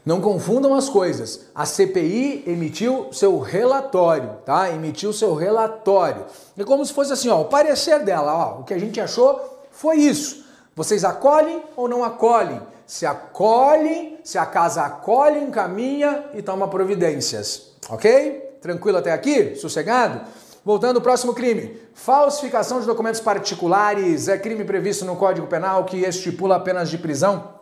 Não 0.04 0.20
confundam 0.20 0.74
as 0.74 0.90
coisas. 0.90 1.42
A 1.54 1.68
CPI 1.68 2.46
emitiu 2.48 3.10
seu 3.12 3.38
relatório, 3.38 4.32
tá? 4.44 4.72
Emitiu 4.72 5.14
seu 5.14 5.36
relatório. 5.36 6.26
É 6.58 6.64
como 6.64 6.84
se 6.84 6.92
fosse 6.92 7.14
assim, 7.14 7.30
ó, 7.30 7.42
o 7.42 7.46
parecer 7.46 8.04
dela, 8.04 8.34
ó, 8.34 8.62
o 8.62 8.64
que 8.64 8.74
a 8.74 8.80
gente 8.80 9.00
achou 9.00 9.60
foi 9.72 9.98
isso. 9.98 10.44
Vocês 10.76 11.04
acolhem 11.04 11.62
ou 11.78 11.88
não 11.88 12.04
acolhem? 12.04 12.60
Se 12.89 13.06
acolhe, 13.06 14.19
se 14.23 14.39
a 14.39 14.47
casa 14.47 14.82
acolhe, 14.82 15.38
encaminha 15.39 16.25
e 16.34 16.41
toma 16.41 16.67
providências. 16.67 17.73
Ok? 17.88 18.58
Tranquilo 18.60 18.97
até 18.97 19.12
aqui? 19.12 19.56
Sossegado? 19.56 20.21
Voltando 20.65 20.95
ao 20.95 21.02
próximo 21.04 21.36
crime. 21.36 21.80
Falsificação 21.93 22.80
de 22.82 22.88
documentos 22.88 23.21
particulares 23.21 24.28
é 24.28 24.39
crime 24.39 24.65
previsto 24.65 25.06
no 25.06 25.15
Código 25.15 25.45
Penal 25.45 25.86
que 25.86 25.97
estipula 25.97 26.60
penas 26.60 26.89
de 26.89 26.97
prisão 26.97 27.54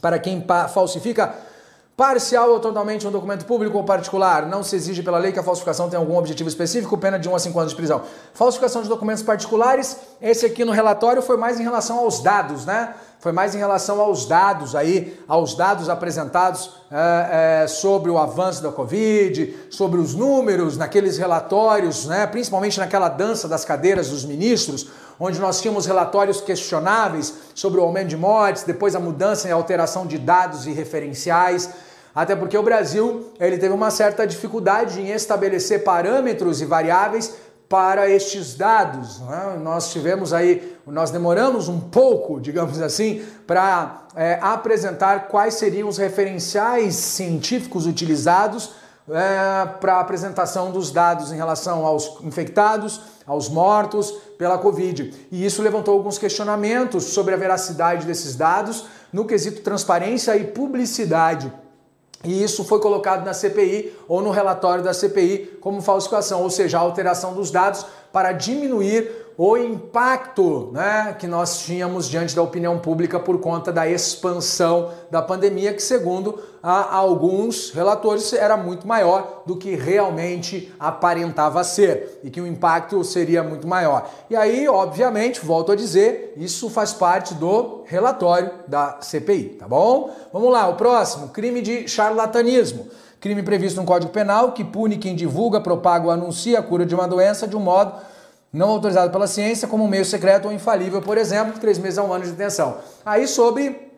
para 0.00 0.18
quem 0.18 0.42
falsifica 0.72 1.34
parcial 2.00 2.50
ou 2.50 2.58
totalmente 2.58 3.06
um 3.06 3.10
documento 3.10 3.44
público 3.44 3.76
ou 3.76 3.84
particular. 3.84 4.46
Não 4.46 4.62
se 4.62 4.74
exige 4.74 5.02
pela 5.02 5.18
lei 5.18 5.32
que 5.32 5.38
a 5.38 5.42
falsificação 5.42 5.90
tenha 5.90 6.00
algum 6.00 6.16
objetivo 6.16 6.48
específico, 6.48 6.96
pena 6.96 7.18
de 7.18 7.28
1 7.28 7.34
a 7.34 7.38
5 7.38 7.58
anos 7.60 7.72
de 7.72 7.76
prisão. 7.76 8.00
Falsificação 8.32 8.80
de 8.80 8.88
documentos 8.88 9.22
particulares, 9.22 9.98
esse 10.18 10.46
aqui 10.46 10.64
no 10.64 10.72
relatório 10.72 11.20
foi 11.20 11.36
mais 11.36 11.60
em 11.60 11.62
relação 11.62 11.98
aos 11.98 12.22
dados, 12.22 12.64
né? 12.64 12.94
foi 13.18 13.32
mais 13.32 13.54
em 13.54 13.58
relação 13.58 14.00
aos 14.00 14.24
dados 14.24 14.74
aí, 14.74 15.22
aos 15.28 15.54
dados 15.54 15.90
apresentados 15.90 16.70
é, 16.90 17.64
é, 17.64 17.66
sobre 17.66 18.10
o 18.10 18.16
avanço 18.16 18.62
da 18.62 18.72
Covid, 18.72 19.54
sobre 19.68 20.00
os 20.00 20.14
números 20.14 20.78
naqueles 20.78 21.18
relatórios, 21.18 22.06
né, 22.06 22.26
principalmente 22.26 22.78
naquela 22.78 23.10
dança 23.10 23.46
das 23.46 23.62
cadeiras 23.62 24.08
dos 24.08 24.24
ministros, 24.24 24.88
onde 25.20 25.38
nós 25.38 25.60
tínhamos 25.60 25.84
relatórios 25.84 26.40
questionáveis 26.40 27.34
sobre 27.54 27.78
o 27.78 27.82
aumento 27.82 28.08
de 28.08 28.16
mortes, 28.16 28.62
depois 28.62 28.96
a 28.96 28.98
mudança 28.98 29.46
e 29.46 29.52
alteração 29.52 30.06
de 30.06 30.16
dados 30.16 30.66
e 30.66 30.72
referenciais. 30.72 31.68
Até 32.14 32.34
porque 32.34 32.56
o 32.56 32.62
Brasil 32.62 33.32
ele 33.38 33.58
teve 33.58 33.72
uma 33.72 33.90
certa 33.90 34.26
dificuldade 34.26 35.00
em 35.00 35.10
estabelecer 35.10 35.84
parâmetros 35.84 36.60
e 36.60 36.64
variáveis 36.64 37.34
para 37.70 38.10
estes 38.10 38.54
dados. 38.54 39.20
Né? 39.20 39.60
Nós 39.62 39.92
tivemos 39.92 40.32
aí, 40.32 40.76
nós 40.84 41.12
demoramos 41.12 41.68
um 41.68 41.78
pouco, 41.78 42.40
digamos 42.40 42.82
assim, 42.82 43.24
para 43.46 44.06
é, 44.16 44.40
apresentar 44.42 45.28
quais 45.28 45.54
seriam 45.54 45.88
os 45.88 45.96
referenciais 45.96 46.96
científicos 46.96 47.86
utilizados 47.86 48.72
é, 49.08 49.66
para 49.80 49.94
a 49.94 50.00
apresentação 50.00 50.72
dos 50.72 50.90
dados 50.90 51.30
em 51.30 51.36
relação 51.36 51.86
aos 51.86 52.20
infectados, 52.24 53.00
aos 53.24 53.48
mortos 53.48 54.10
pela 54.36 54.58
Covid. 54.58 55.28
E 55.30 55.46
isso 55.46 55.62
levantou 55.62 55.94
alguns 55.94 56.18
questionamentos 56.18 57.04
sobre 57.04 57.34
a 57.34 57.36
veracidade 57.36 58.04
desses 58.04 58.34
dados 58.34 58.86
no 59.12 59.24
quesito 59.24 59.62
transparência 59.62 60.36
e 60.36 60.42
publicidade. 60.44 61.52
E 62.22 62.42
isso 62.42 62.64
foi 62.64 62.80
colocado 62.80 63.24
na 63.24 63.32
CPI 63.32 63.96
ou 64.06 64.20
no 64.20 64.30
relatório 64.30 64.84
da 64.84 64.92
CPI 64.92 65.58
como 65.60 65.80
falsificação, 65.80 66.42
ou 66.42 66.50
seja, 66.50 66.76
a 66.76 66.80
alteração 66.82 67.32
dos 67.32 67.50
dados 67.50 67.86
para 68.12 68.32
diminuir 68.32 69.20
o 69.42 69.56
impacto 69.56 70.70
né, 70.70 71.16
que 71.18 71.26
nós 71.26 71.60
tínhamos 71.60 72.06
diante 72.10 72.36
da 72.36 72.42
opinião 72.42 72.78
pública 72.78 73.18
por 73.18 73.40
conta 73.40 73.72
da 73.72 73.88
expansão 73.88 74.90
da 75.10 75.22
pandemia, 75.22 75.72
que, 75.72 75.82
segundo 75.82 76.38
alguns 76.62 77.70
relatores, 77.70 78.34
era 78.34 78.54
muito 78.54 78.86
maior 78.86 79.42
do 79.46 79.56
que 79.56 79.74
realmente 79.74 80.70
aparentava 80.78 81.64
ser 81.64 82.20
e 82.22 82.28
que 82.28 82.38
o 82.38 82.46
impacto 82.46 83.02
seria 83.02 83.42
muito 83.42 83.66
maior. 83.66 84.10
E 84.28 84.36
aí, 84.36 84.68
obviamente, 84.68 85.40
volto 85.40 85.72
a 85.72 85.74
dizer, 85.74 86.34
isso 86.36 86.68
faz 86.68 86.92
parte 86.92 87.32
do 87.32 87.82
relatório 87.86 88.50
da 88.68 88.98
CPI, 89.00 89.56
tá 89.58 89.66
bom? 89.66 90.14
Vamos 90.34 90.52
lá, 90.52 90.68
o 90.68 90.76
próximo: 90.76 91.28
crime 91.28 91.62
de 91.62 91.88
charlatanismo. 91.88 92.88
Crime 93.20 93.42
previsto 93.42 93.78
no 93.78 93.86
Código 93.86 94.10
Penal 94.10 94.52
que 94.52 94.64
pune 94.64 94.96
quem 94.96 95.14
divulga, 95.14 95.60
propaga 95.60 96.06
ou 96.06 96.10
anuncia 96.10 96.58
a 96.58 96.62
cura 96.62 96.86
de 96.86 96.94
uma 96.94 97.06
doença 97.06 97.46
de 97.46 97.54
um 97.54 97.60
modo 97.60 97.92
não 98.52 98.70
autorizado 98.70 99.12
pela 99.12 99.26
ciência 99.26 99.68
como 99.68 99.86
meio 99.86 100.04
secreto 100.04 100.46
ou 100.46 100.52
infalível, 100.52 101.00
por 101.00 101.16
exemplo, 101.16 101.60
três 101.60 101.78
meses 101.78 101.98
a 101.98 102.02
um 102.02 102.12
ano 102.12 102.24
de 102.24 102.30
detenção. 102.32 102.78
Aí 103.04 103.26
sobre 103.28 103.90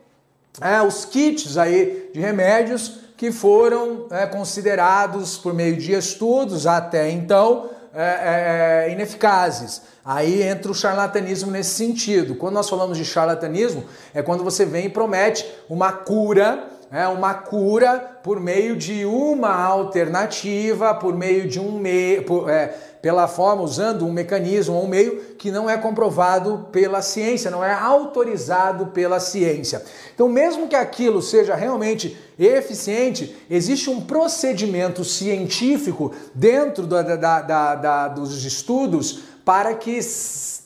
é, 0.61 0.82
os 0.82 1.04
kits 1.04 1.56
aí 1.56 2.11
de 2.12 2.20
remédios 2.20 2.98
que 3.16 3.30
foram 3.30 4.06
é, 4.11 4.26
considerados 4.26 5.38
por 5.38 5.54
meio 5.54 5.76
de 5.76 5.92
estudos 5.92 6.66
até 6.66 7.08
então 7.11 7.70
é, 7.94 8.02
é, 8.02 8.87
é, 8.88 8.92
ineficazes. 8.92 9.82
Aí 10.04 10.42
entra 10.42 10.70
o 10.70 10.74
charlatanismo 10.74 11.50
nesse 11.50 11.70
sentido. 11.70 12.35
Quando 12.35 12.54
nós 12.54 12.68
falamos 12.68 12.98
de 12.98 13.04
charlatanismo, 13.04 13.85
é 14.12 14.20
quando 14.20 14.42
você 14.42 14.64
vem 14.64 14.87
e 14.87 14.88
promete 14.88 15.46
uma 15.68 15.92
cura 15.92 16.68
é 16.92 17.09
uma 17.09 17.33
cura 17.33 18.18
por 18.22 18.38
meio 18.38 18.76
de 18.76 19.07
uma 19.07 19.50
alternativa, 19.50 20.94
por 20.94 21.16
meio 21.16 21.48
de 21.48 21.59
um 21.59 21.78
meio, 21.78 22.22
é, 22.50 22.66
pela 23.00 23.26
forma, 23.26 23.62
usando 23.62 24.07
um 24.07 24.12
mecanismo 24.12 24.74
ou 24.74 24.85
um 24.85 24.88
meio 24.88 25.18
que 25.38 25.50
não 25.50 25.70
é 25.70 25.78
comprovado 25.78 26.68
pela 26.70 27.00
ciência, 27.00 27.50
não 27.50 27.64
é 27.64 27.72
autorizado 27.72 28.88
pela 28.88 29.18
ciência. 29.18 29.83
Então, 30.14 30.28
mesmo 30.28 30.68
que 30.68 30.76
aquilo 30.76 31.22
seja 31.22 31.55
realmente 31.55 32.14
eficiente, 32.38 33.35
existe 33.48 33.88
um 33.88 34.02
procedimento 34.02 35.02
científico 35.02 36.12
dentro 36.35 36.87
da, 36.87 37.00
da, 37.02 37.40
da, 37.40 37.74
da 37.74 38.09
dos 38.09 38.44
estudos 38.44 39.22
para 39.46 39.74
que 39.74 39.98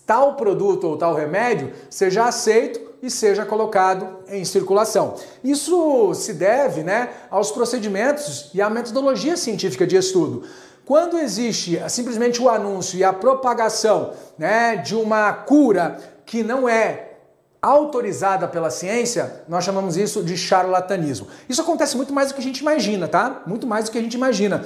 tal 0.04 0.34
produto 0.34 0.88
ou 0.88 0.96
tal 0.96 1.14
remédio 1.14 1.72
seja 1.88 2.24
aceito 2.24 2.85
e 3.02 3.10
seja 3.10 3.44
colocado 3.44 4.20
em 4.28 4.44
circulação. 4.44 5.14
Isso 5.42 6.14
se 6.14 6.32
deve 6.32 6.82
né, 6.82 7.10
aos 7.30 7.50
procedimentos 7.50 8.50
e 8.54 8.60
à 8.60 8.70
metodologia 8.70 9.36
científica 9.36 9.86
de 9.86 9.96
estudo. 9.96 10.44
Quando 10.84 11.18
existe 11.18 11.80
simplesmente 11.88 12.40
o 12.40 12.48
anúncio 12.48 12.98
e 12.98 13.04
a 13.04 13.12
propagação 13.12 14.12
né, 14.38 14.76
de 14.76 14.94
uma 14.94 15.32
cura 15.32 15.98
que 16.24 16.42
não 16.42 16.68
é 16.68 17.06
autorizada 17.60 18.46
pela 18.46 18.70
ciência, 18.70 19.42
nós 19.48 19.64
chamamos 19.64 19.96
isso 19.96 20.22
de 20.22 20.36
charlatanismo. 20.36 21.26
Isso 21.48 21.60
acontece 21.60 21.96
muito 21.96 22.12
mais 22.12 22.28
do 22.28 22.34
que 22.34 22.40
a 22.40 22.44
gente 22.44 22.60
imagina, 22.60 23.08
tá? 23.08 23.42
Muito 23.46 23.66
mais 23.66 23.86
do 23.86 23.90
que 23.90 23.98
a 23.98 24.02
gente 24.02 24.14
imagina. 24.14 24.64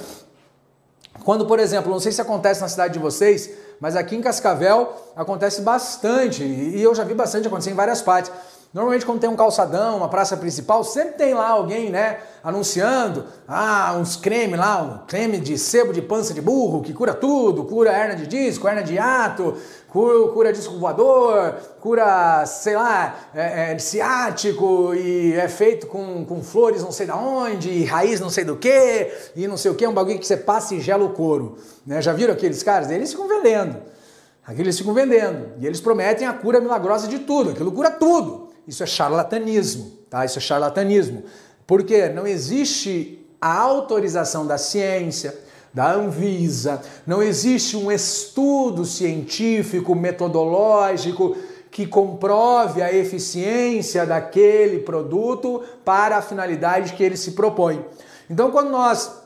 Quando, 1.23 1.45
por 1.45 1.59
exemplo, 1.59 1.91
não 1.91 1.99
sei 1.99 2.11
se 2.11 2.21
acontece 2.21 2.61
na 2.61 2.67
cidade 2.67 2.93
de 2.93 2.99
vocês, 2.99 3.49
mas 3.81 3.95
aqui 3.95 4.15
em 4.15 4.21
Cascavel 4.21 5.11
acontece 5.15 5.61
bastante, 5.61 6.43
e 6.43 6.79
eu 6.81 6.93
já 6.93 7.03
vi 7.03 7.15
bastante 7.15 7.47
acontecer 7.47 7.71
em 7.71 7.75
várias 7.75 7.99
partes. 7.99 8.31
Normalmente 8.73 9.05
quando 9.05 9.19
tem 9.19 9.29
um 9.29 9.35
calçadão, 9.35 9.97
uma 9.97 10.07
praça 10.07 10.37
principal, 10.37 10.81
sempre 10.81 11.15
tem 11.15 11.33
lá 11.33 11.49
alguém, 11.49 11.89
né, 11.89 12.19
anunciando, 12.41 13.25
ah, 13.45 13.97
uns 13.99 14.15
creme 14.15 14.55
lá, 14.55 14.81
um 14.81 15.05
creme 15.05 15.41
de 15.41 15.57
sebo 15.57 15.91
de 15.91 16.01
pança 16.01 16.33
de 16.33 16.41
burro, 16.41 16.81
que 16.81 16.93
cura 16.93 17.13
tudo, 17.13 17.65
cura 17.65 17.91
hernia 17.91 18.15
de 18.15 18.25
disco, 18.25 18.69
hernia 18.69 18.81
de 18.81 18.97
ato, 18.97 19.57
cura, 19.89 20.31
cura 20.31 20.53
disco 20.53 20.79
voador, 20.79 21.53
cura, 21.81 22.45
sei 22.45 22.77
lá, 22.77 23.13
é, 23.35 23.73
é, 23.73 23.77
ciático 23.77 24.95
e 24.95 25.33
é 25.33 25.49
feito 25.49 25.87
com, 25.87 26.23
com 26.23 26.41
flores 26.41 26.81
não 26.81 26.93
sei 26.93 27.05
da 27.05 27.17
onde, 27.17 27.69
e 27.69 27.83
raiz 27.83 28.21
não 28.21 28.29
sei 28.29 28.45
do 28.45 28.55
que, 28.55 29.11
e 29.35 29.49
não 29.49 29.57
sei 29.57 29.69
o 29.69 29.75
que, 29.75 29.85
um 29.85 29.93
bagulho 29.93 30.17
que 30.17 30.25
você 30.25 30.37
passa 30.37 30.75
e 30.75 30.79
gela 30.79 31.03
o 31.03 31.09
couro. 31.09 31.57
Né? 31.85 32.01
Já 32.01 32.13
viram 32.13 32.33
aqueles 32.33 32.63
caras? 32.63 32.89
Eles 32.89 33.11
ficam 33.11 33.27
vendendo. 33.27 33.75
Aqueles 34.47 34.77
ficam 34.77 34.93
vendendo. 34.93 35.49
E 35.59 35.67
eles 35.67 35.81
prometem 35.81 36.25
a 36.25 36.31
cura 36.31 36.61
milagrosa 36.61 37.05
de 37.09 37.19
tudo. 37.19 37.49
Aquilo 37.49 37.73
cura 37.73 37.91
tudo. 37.91 38.50
Isso 38.67 38.83
é 38.83 38.85
charlatanismo, 38.85 39.91
tá? 40.09 40.25
Isso 40.25 40.37
é 40.37 40.41
charlatanismo. 40.41 41.23
Porque 41.65 42.09
não 42.09 42.27
existe 42.27 43.25
a 43.39 43.57
autorização 43.59 44.45
da 44.45 44.57
ciência, 44.57 45.37
da 45.73 45.93
Anvisa, 45.93 46.81
não 47.07 47.23
existe 47.23 47.77
um 47.77 47.91
estudo 47.91 48.85
científico, 48.85 49.95
metodológico 49.95 51.35
que 51.71 51.87
comprove 51.87 52.81
a 52.81 52.93
eficiência 52.93 54.05
daquele 54.05 54.79
produto 54.79 55.63
para 55.85 56.17
a 56.17 56.21
finalidade 56.21 56.93
que 56.93 57.03
ele 57.03 57.15
se 57.15 57.31
propõe. 57.31 57.85
Então, 58.29 58.51
quando 58.51 58.69
nós 58.69 59.21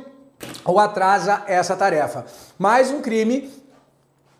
ou 0.64 0.80
atrasa 0.80 1.42
essa 1.48 1.76
tarefa. 1.76 2.26
Mais 2.60 2.92
um 2.92 3.02
crime 3.02 3.50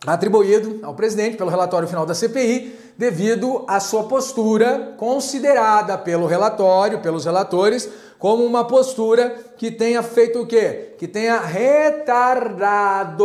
atribuído 0.06 0.80
ao 0.84 0.94
presidente 0.94 1.38
pelo 1.38 1.50
relatório 1.50 1.88
final 1.88 2.06
da 2.06 2.14
CPI, 2.14 2.76
devido 2.98 3.64
à 3.68 3.80
sua 3.80 4.04
postura 4.04 4.94
considerada 4.98 5.98
pelo 5.98 6.28
relatório, 6.28 7.00
pelos 7.00 7.26
relatores, 7.26 7.90
como 8.20 8.44
uma 8.44 8.66
postura 8.66 9.36
que 9.58 9.70
tenha 9.70 10.02
feito 10.02 10.42
o 10.42 10.48
quê? 10.48 10.96
Que 10.98 11.08
tenha 11.08 11.40
retardado, 11.40 13.16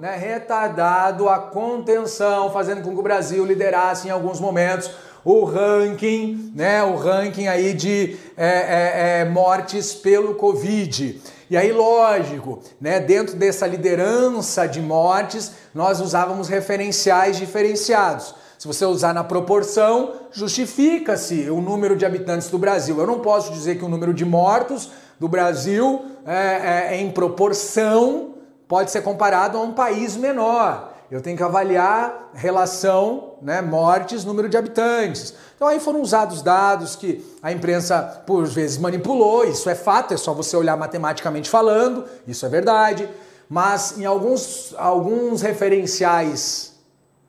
né, 0.00 0.16
retardado 0.16 1.28
a 1.28 1.38
contenção, 1.38 2.50
fazendo 2.50 2.82
com 2.82 2.92
que 2.92 3.00
o 3.00 3.02
Brasil 3.02 3.44
liderasse 3.44 4.08
em 4.08 4.10
alguns 4.10 4.40
momentos 4.40 4.90
o 5.22 5.44
ranking, 5.44 6.50
né, 6.54 6.82
o 6.82 6.96
ranking 6.96 7.46
aí 7.46 7.74
de 7.74 8.16
é, 8.36 8.46
é, 8.46 9.20
é, 9.20 9.24
mortes 9.26 9.92
pelo 9.92 10.34
Covid. 10.34 11.20
E 11.50 11.56
aí, 11.56 11.72
lógico, 11.72 12.60
né, 12.80 13.00
dentro 13.00 13.34
dessa 13.34 13.66
liderança 13.66 14.68
de 14.68 14.80
mortes, 14.80 15.50
nós 15.74 16.00
usávamos 16.00 16.46
referenciais 16.46 17.36
diferenciados. 17.36 18.36
Se 18.56 18.68
você 18.68 18.84
usar 18.84 19.12
na 19.12 19.24
proporção, 19.24 20.12
justifica-se 20.30 21.50
o 21.50 21.60
número 21.60 21.96
de 21.96 22.06
habitantes 22.06 22.48
do 22.50 22.58
Brasil. 22.58 23.00
Eu 23.00 23.06
não 23.06 23.18
posso 23.18 23.52
dizer 23.52 23.78
que 23.78 23.84
o 23.84 23.88
número 23.88 24.14
de 24.14 24.24
mortos 24.24 24.92
do 25.18 25.26
Brasil, 25.26 26.04
é, 26.24 26.92
é, 26.94 27.00
em 27.00 27.10
proporção, 27.10 28.34
pode 28.68 28.92
ser 28.92 29.02
comparado 29.02 29.58
a 29.58 29.60
um 29.60 29.72
país 29.72 30.16
menor. 30.16 30.89
Eu 31.10 31.20
tenho 31.20 31.36
que 31.36 31.42
avaliar 31.42 32.30
relação, 32.32 33.34
né, 33.42 33.60
mortes, 33.60 34.24
número 34.24 34.48
de 34.48 34.56
habitantes. 34.56 35.34
Então 35.56 35.66
aí 35.66 35.80
foram 35.80 36.00
usados 36.00 36.40
dados 36.40 36.94
que 36.94 37.24
a 37.42 37.50
imprensa 37.50 38.22
por 38.24 38.46
vezes 38.46 38.78
manipulou, 38.78 39.44
isso 39.44 39.68
é 39.68 39.74
fato, 39.74 40.14
é 40.14 40.16
só 40.16 40.32
você 40.32 40.56
olhar 40.56 40.76
matematicamente 40.76 41.50
falando, 41.50 42.04
isso 42.26 42.46
é 42.46 42.48
verdade. 42.48 43.08
Mas 43.48 43.98
em 43.98 44.04
alguns, 44.04 44.72
alguns 44.78 45.42
referenciais 45.42 46.74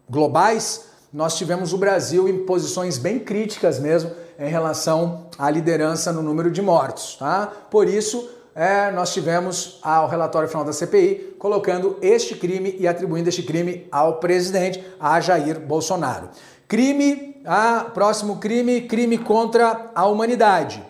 globais, 0.07 0.85
nós 1.11 1.35
tivemos 1.35 1.73
o 1.73 1.77
Brasil 1.77 2.29
em 2.29 2.45
posições 2.45 2.99
bem 2.99 3.17
críticas 3.17 3.79
mesmo 3.79 4.11
em 4.37 4.49
relação 4.49 5.27
à 5.37 5.49
liderança 5.49 6.11
no 6.11 6.21
número 6.21 6.51
de 6.51 6.61
mortos. 6.61 7.15
Tá? 7.15 7.51
Por 7.69 7.87
isso, 7.87 8.29
é, 8.53 8.91
nós 8.91 9.13
tivemos 9.13 9.79
ao 9.81 10.07
relatório 10.07 10.49
final 10.49 10.65
da 10.65 10.73
CPI 10.73 11.35
colocando 11.39 11.97
este 12.01 12.35
crime 12.35 12.75
e 12.77 12.87
atribuindo 12.87 13.29
este 13.29 13.43
crime 13.43 13.87
ao 13.91 14.17
presidente, 14.17 14.83
a 14.99 15.19
Jair 15.21 15.59
Bolsonaro. 15.59 16.29
Crime, 16.67 17.41
a, 17.45 17.85
próximo 17.93 18.37
crime, 18.37 18.81
crime 18.81 19.17
contra 19.17 19.91
a 19.95 20.05
humanidade. 20.05 20.83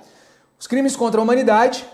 Os 0.59 0.67
crimes 0.67 0.95
contra 0.95 1.21
a 1.21 1.23
humanidade 1.23 1.85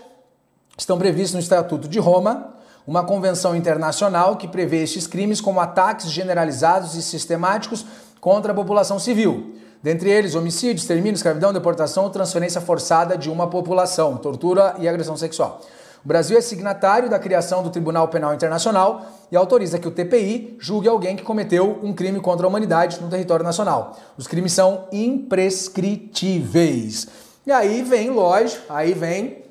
estão 0.76 0.98
previstos 0.98 1.34
no 1.34 1.40
Estatuto 1.40 1.88
de 1.88 1.98
Roma, 1.98 2.54
uma 2.86 3.04
convenção 3.04 3.54
internacional 3.54 4.36
que 4.36 4.48
prevê 4.48 4.82
estes 4.82 5.06
crimes 5.06 5.40
como 5.40 5.60
ataques 5.60 6.10
generalizados 6.10 6.94
e 6.94 7.02
sistemáticos 7.02 7.84
contra 8.20 8.52
a 8.52 8.54
população 8.54 8.98
civil. 8.98 9.54
Dentre 9.82 10.10
eles, 10.10 10.34
homicídio, 10.34 10.80
extermínio, 10.80 11.14
escravidão, 11.14 11.52
deportação 11.52 12.04
ou 12.04 12.10
transferência 12.10 12.60
forçada 12.60 13.16
de 13.16 13.30
uma 13.30 13.48
população, 13.48 14.16
tortura 14.16 14.74
e 14.78 14.88
agressão 14.88 15.16
sexual. 15.16 15.60
O 16.04 16.08
Brasil 16.08 16.36
é 16.38 16.40
signatário 16.40 17.10
da 17.10 17.18
criação 17.18 17.60
do 17.62 17.70
Tribunal 17.70 18.08
Penal 18.08 18.34
Internacional 18.34 19.06
e 19.30 19.36
autoriza 19.36 19.78
que 19.78 19.88
o 19.88 19.90
TPI 19.90 20.56
julgue 20.58 20.88
alguém 20.88 21.16
que 21.16 21.22
cometeu 21.22 21.78
um 21.82 21.92
crime 21.92 22.18
contra 22.20 22.46
a 22.46 22.48
humanidade 22.48 22.98
no 23.00 23.08
território 23.08 23.44
nacional. 23.44 23.96
Os 24.16 24.26
crimes 24.26 24.52
são 24.52 24.86
imprescritíveis. 24.92 27.08
E 27.46 27.52
aí 27.52 27.82
vem, 27.82 28.10
lógico, 28.10 28.62
aí 28.68 28.94
vem 28.94 29.44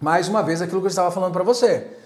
mais 0.00 0.28
uma 0.28 0.42
vez 0.42 0.62
aquilo 0.62 0.80
que 0.80 0.86
eu 0.86 0.90
estava 0.90 1.10
falando 1.10 1.32
para 1.32 1.44
você 1.44 1.98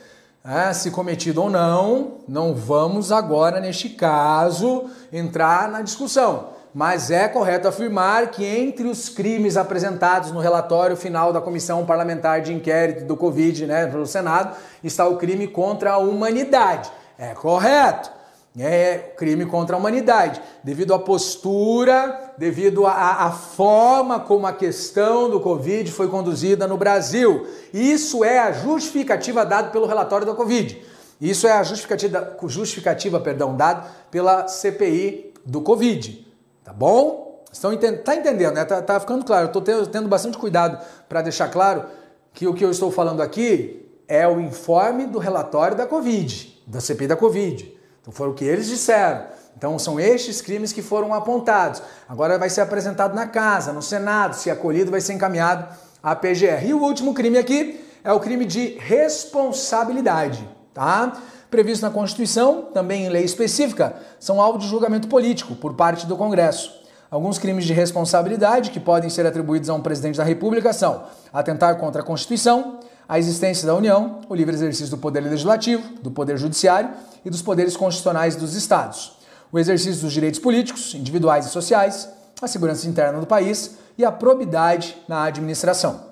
é, 0.44 0.72
se 0.72 0.90
cometido 0.90 1.42
ou 1.42 1.50
não, 1.50 2.18
não 2.26 2.54
vamos 2.54 3.12
agora, 3.12 3.60
neste 3.60 3.90
caso, 3.90 4.86
entrar 5.12 5.70
na 5.70 5.82
discussão. 5.82 6.48
Mas 6.74 7.10
é 7.10 7.28
correto 7.28 7.68
afirmar 7.68 8.30
que 8.30 8.44
entre 8.44 8.88
os 8.88 9.08
crimes 9.08 9.56
apresentados 9.56 10.30
no 10.30 10.40
relatório 10.40 10.96
final 10.96 11.32
da 11.32 11.40
Comissão 11.40 11.84
Parlamentar 11.84 12.40
de 12.40 12.52
Inquérito 12.52 13.04
do 13.04 13.16
Covid, 13.16 13.66
né, 13.66 13.86
pelo 13.86 14.06
Senado, 14.06 14.56
está 14.82 15.06
o 15.06 15.18
crime 15.18 15.46
contra 15.46 15.92
a 15.92 15.98
humanidade. 15.98 16.90
É 17.18 17.34
correto 17.34 18.10
é 18.58 18.98
crime 19.16 19.46
contra 19.46 19.76
a 19.76 19.78
humanidade, 19.78 20.40
devido 20.62 20.92
à 20.92 20.98
postura, 20.98 22.34
devido 22.36 22.86
à, 22.86 23.24
à, 23.24 23.30
forma 23.30 24.20
como 24.20 24.46
a 24.46 24.52
questão 24.52 25.30
do 25.30 25.40
Covid 25.40 25.90
foi 25.90 26.08
conduzida 26.08 26.66
no 26.68 26.76
Brasil. 26.76 27.46
Isso 27.72 28.22
é 28.22 28.38
a 28.38 28.52
justificativa 28.52 29.46
dada 29.46 29.70
pelo 29.70 29.86
relatório 29.86 30.26
da 30.26 30.34
Covid. 30.34 30.82
Isso 31.18 31.46
é 31.46 31.52
a 31.52 31.62
justificativa, 31.62 32.36
justificativa 32.46 33.20
perdão, 33.20 33.56
dada 33.56 33.86
pela 34.10 34.46
CPI 34.48 35.32
do 35.46 35.62
Covid. 35.62 36.21
Tá 36.64 36.72
bom? 36.72 37.44
Estão 37.52 37.72
entend 37.72 37.98
tá 37.98 38.14
entendendo, 38.14 38.54
né? 38.54 38.64
Tá, 38.64 38.80
tá 38.80 38.98
ficando 38.98 39.24
claro. 39.24 39.44
Eu 39.44 39.46
estou 39.48 39.62
tendo, 39.62 39.86
tendo 39.86 40.08
bastante 40.08 40.38
cuidado 40.38 40.82
para 41.08 41.22
deixar 41.22 41.48
claro 41.48 41.84
que 42.32 42.46
o 42.46 42.54
que 42.54 42.64
eu 42.64 42.70
estou 42.70 42.90
falando 42.90 43.20
aqui 43.20 43.86
é 44.08 44.26
o 44.26 44.40
informe 44.40 45.06
do 45.06 45.18
relatório 45.18 45.76
da 45.76 45.86
Covid, 45.86 46.62
da 46.66 46.80
CPI 46.80 47.08
da 47.08 47.16
Covid. 47.16 47.78
Então 48.00 48.12
foram 48.12 48.32
o 48.32 48.34
que 48.34 48.44
eles 48.44 48.66
disseram. 48.66 49.26
Então 49.56 49.78
são 49.78 50.00
estes 50.00 50.40
crimes 50.40 50.72
que 50.72 50.82
foram 50.82 51.12
apontados. 51.12 51.82
Agora 52.08 52.38
vai 52.38 52.48
ser 52.48 52.62
apresentado 52.62 53.14
na 53.14 53.26
casa, 53.26 53.72
no 53.72 53.82
Senado, 53.82 54.34
se 54.34 54.50
acolhido 54.50 54.90
vai 54.90 55.00
ser 55.00 55.12
encaminhado 55.12 55.66
à 56.02 56.16
PGR. 56.16 56.66
E 56.66 56.74
o 56.74 56.82
último 56.82 57.14
crime 57.14 57.38
aqui 57.38 57.84
é 58.02 58.12
o 58.12 58.18
crime 58.18 58.44
de 58.44 58.78
responsabilidade, 58.78 60.48
tá? 60.74 61.12
Previsto 61.52 61.82
na 61.82 61.90
Constituição, 61.90 62.62
também 62.72 63.04
em 63.04 63.08
lei 63.10 63.24
específica, 63.24 63.94
são 64.18 64.40
alvo 64.40 64.58
de 64.58 64.66
julgamento 64.66 65.06
político 65.06 65.54
por 65.54 65.74
parte 65.74 66.06
do 66.06 66.16
Congresso. 66.16 66.72
Alguns 67.10 67.38
crimes 67.38 67.66
de 67.66 67.74
responsabilidade 67.74 68.70
que 68.70 68.80
podem 68.80 69.10
ser 69.10 69.26
atribuídos 69.26 69.68
a 69.68 69.74
um 69.74 69.82
presidente 69.82 70.16
da 70.16 70.24
República 70.24 70.72
são 70.72 71.04
atentar 71.30 71.76
contra 71.76 72.00
a 72.00 72.04
Constituição, 72.04 72.80
a 73.06 73.18
existência 73.18 73.66
da 73.66 73.74
União, 73.74 74.22
o 74.30 74.34
livre 74.34 74.54
exercício 74.54 74.88
do 74.88 74.96
poder 74.96 75.20
legislativo, 75.20 75.82
do 76.00 76.10
poder 76.10 76.38
judiciário 76.38 76.88
e 77.22 77.28
dos 77.28 77.42
poderes 77.42 77.76
constitucionais 77.76 78.34
dos 78.34 78.54
Estados, 78.54 79.18
o 79.52 79.58
exercício 79.58 80.00
dos 80.00 80.14
direitos 80.14 80.40
políticos, 80.40 80.94
individuais 80.94 81.44
e 81.44 81.50
sociais, 81.50 82.08
a 82.40 82.48
segurança 82.48 82.88
interna 82.88 83.20
do 83.20 83.26
país 83.26 83.72
e 83.98 84.06
a 84.06 84.10
probidade 84.10 84.96
na 85.06 85.24
administração. 85.24 86.11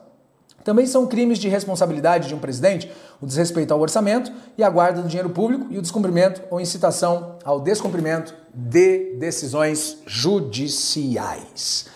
Também 0.64 0.86
são 0.86 1.06
crimes 1.06 1.38
de 1.38 1.48
responsabilidade 1.48 2.28
de 2.28 2.34
um 2.34 2.38
presidente 2.38 2.90
o 3.20 3.26
desrespeito 3.26 3.72
ao 3.74 3.80
orçamento 3.80 4.32
e 4.56 4.64
a 4.64 4.70
guarda 4.70 5.02
do 5.02 5.08
dinheiro 5.08 5.30
público 5.30 5.66
e 5.70 5.78
o 5.78 5.82
descumprimento 5.82 6.42
ou 6.50 6.60
incitação 6.60 7.36
ao 7.44 7.60
descumprimento 7.60 8.34
de 8.52 9.14
decisões 9.18 9.98
judiciais. 10.06 11.86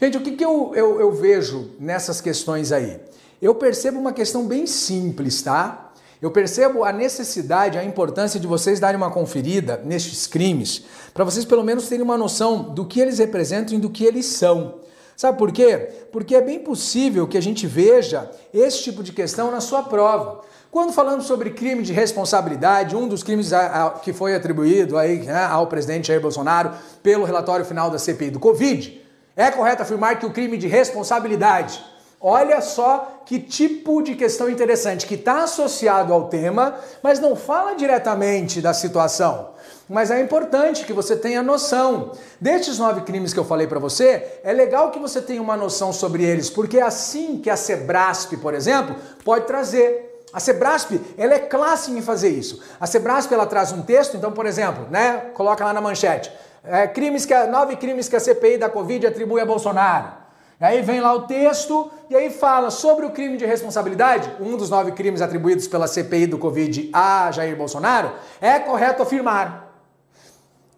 Gente, 0.00 0.16
o 0.16 0.20
que, 0.20 0.32
que 0.32 0.44
eu, 0.44 0.72
eu, 0.74 1.00
eu 1.00 1.12
vejo 1.12 1.70
nessas 1.78 2.20
questões 2.20 2.72
aí? 2.72 2.98
Eu 3.40 3.54
percebo 3.54 3.98
uma 3.98 4.12
questão 4.12 4.46
bem 4.46 4.66
simples, 4.66 5.42
tá? 5.42 5.92
Eu 6.20 6.30
percebo 6.30 6.84
a 6.84 6.92
necessidade, 6.92 7.76
a 7.76 7.84
importância 7.84 8.40
de 8.40 8.46
vocês 8.46 8.80
darem 8.80 8.96
uma 8.96 9.10
conferida 9.10 9.82
nestes 9.84 10.26
crimes, 10.26 10.84
para 11.12 11.24
vocês 11.24 11.44
pelo 11.44 11.62
menos 11.62 11.86
terem 11.86 12.02
uma 12.02 12.16
noção 12.16 12.74
do 12.74 12.86
que 12.86 13.00
eles 13.00 13.18
representam 13.18 13.76
e 13.76 13.80
do 13.80 13.90
que 13.90 14.04
eles 14.04 14.24
são. 14.24 14.76
Sabe 15.16 15.38
por 15.38 15.52
quê? 15.52 15.90
Porque 16.10 16.34
é 16.34 16.40
bem 16.40 16.58
possível 16.58 17.26
que 17.26 17.38
a 17.38 17.42
gente 17.42 17.66
veja 17.66 18.30
esse 18.52 18.82
tipo 18.82 19.02
de 19.02 19.12
questão 19.12 19.50
na 19.50 19.60
sua 19.60 19.82
prova. 19.82 20.42
Quando 20.70 20.92
falamos 20.92 21.26
sobre 21.26 21.50
crime 21.50 21.84
de 21.84 21.92
responsabilidade, 21.92 22.96
um 22.96 23.06
dos 23.06 23.22
crimes 23.22 23.52
a, 23.52 23.86
a, 23.86 23.90
que 23.90 24.12
foi 24.12 24.34
atribuído 24.34 24.98
aí, 24.98 25.20
né, 25.20 25.44
ao 25.44 25.68
presidente 25.68 26.08
Jair 26.08 26.20
Bolsonaro 26.20 26.72
pelo 27.00 27.24
relatório 27.24 27.64
final 27.64 27.90
da 27.90 27.98
CPI 27.98 28.30
do 28.30 28.40
Covid, 28.40 29.00
é 29.36 29.52
correto 29.52 29.82
afirmar 29.82 30.18
que 30.18 30.26
o 30.26 30.32
crime 30.32 30.56
de 30.56 30.66
responsabilidade, 30.66 31.80
olha 32.20 32.60
só 32.60 33.22
que 33.24 33.38
tipo 33.38 34.02
de 34.02 34.16
questão 34.16 34.50
interessante, 34.50 35.06
que 35.06 35.14
está 35.14 35.44
associado 35.44 36.12
ao 36.12 36.28
tema, 36.28 36.74
mas 37.02 37.20
não 37.20 37.36
fala 37.36 37.74
diretamente 37.74 38.60
da 38.60 38.74
situação. 38.74 39.53
Mas 39.88 40.10
é 40.10 40.20
importante 40.20 40.84
que 40.84 40.92
você 40.92 41.14
tenha 41.14 41.42
noção. 41.42 42.12
Destes 42.40 42.78
nove 42.78 43.02
crimes 43.02 43.34
que 43.34 43.38
eu 43.38 43.44
falei 43.44 43.66
para 43.66 43.78
você, 43.78 44.40
é 44.42 44.52
legal 44.52 44.90
que 44.90 44.98
você 44.98 45.20
tenha 45.20 45.42
uma 45.42 45.56
noção 45.56 45.92
sobre 45.92 46.24
eles, 46.24 46.48
porque 46.48 46.78
é 46.78 46.82
assim 46.82 47.38
que 47.38 47.50
a 47.50 47.56
Sebrasp, 47.56 48.36
por 48.38 48.54
exemplo, 48.54 48.96
pode 49.24 49.46
trazer. 49.46 50.12
A 50.32 50.40
Sebrasp, 50.40 50.98
ela 51.18 51.34
é 51.34 51.38
clássica 51.38 51.96
em 51.96 52.02
fazer 52.02 52.30
isso. 52.30 52.60
A 52.80 52.86
Sebrasp, 52.86 53.32
ela 53.32 53.46
traz 53.46 53.72
um 53.72 53.82
texto, 53.82 54.16
então, 54.16 54.32
por 54.32 54.46
exemplo, 54.46 54.86
né, 54.90 55.26
coloca 55.34 55.64
lá 55.64 55.72
na 55.72 55.80
manchete, 55.80 56.32
é, 56.64 56.86
crimes 56.86 57.26
que 57.26 57.34
a, 57.34 57.46
nove 57.46 57.76
crimes 57.76 58.08
que 58.08 58.16
a 58.16 58.20
CPI 58.20 58.56
da 58.56 58.70
Covid 58.70 59.06
atribui 59.06 59.40
a 59.40 59.46
Bolsonaro. 59.46 60.24
Aí 60.58 60.80
vem 60.80 61.00
lá 61.00 61.12
o 61.12 61.22
texto 61.22 61.90
e 62.08 62.16
aí 62.16 62.30
fala 62.30 62.70
sobre 62.70 63.04
o 63.04 63.10
crime 63.10 63.36
de 63.36 63.44
responsabilidade, 63.44 64.30
um 64.40 64.56
dos 64.56 64.70
nove 64.70 64.92
crimes 64.92 65.20
atribuídos 65.20 65.68
pela 65.68 65.86
CPI 65.86 66.26
do 66.26 66.38
Covid 66.38 66.90
a 66.92 67.30
Jair 67.30 67.54
Bolsonaro, 67.54 68.12
é 68.40 68.58
correto 68.58 69.02
afirmar 69.02 69.63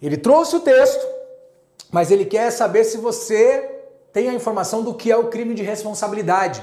ele 0.00 0.16
trouxe 0.16 0.56
o 0.56 0.60
texto, 0.60 1.06
mas 1.90 2.10
ele 2.10 2.24
quer 2.24 2.50
saber 2.50 2.84
se 2.84 2.96
você 2.96 3.70
tem 4.12 4.28
a 4.28 4.34
informação 4.34 4.82
do 4.82 4.94
que 4.94 5.10
é 5.10 5.16
o 5.16 5.28
crime 5.28 5.54
de 5.54 5.62
responsabilidade. 5.62 6.62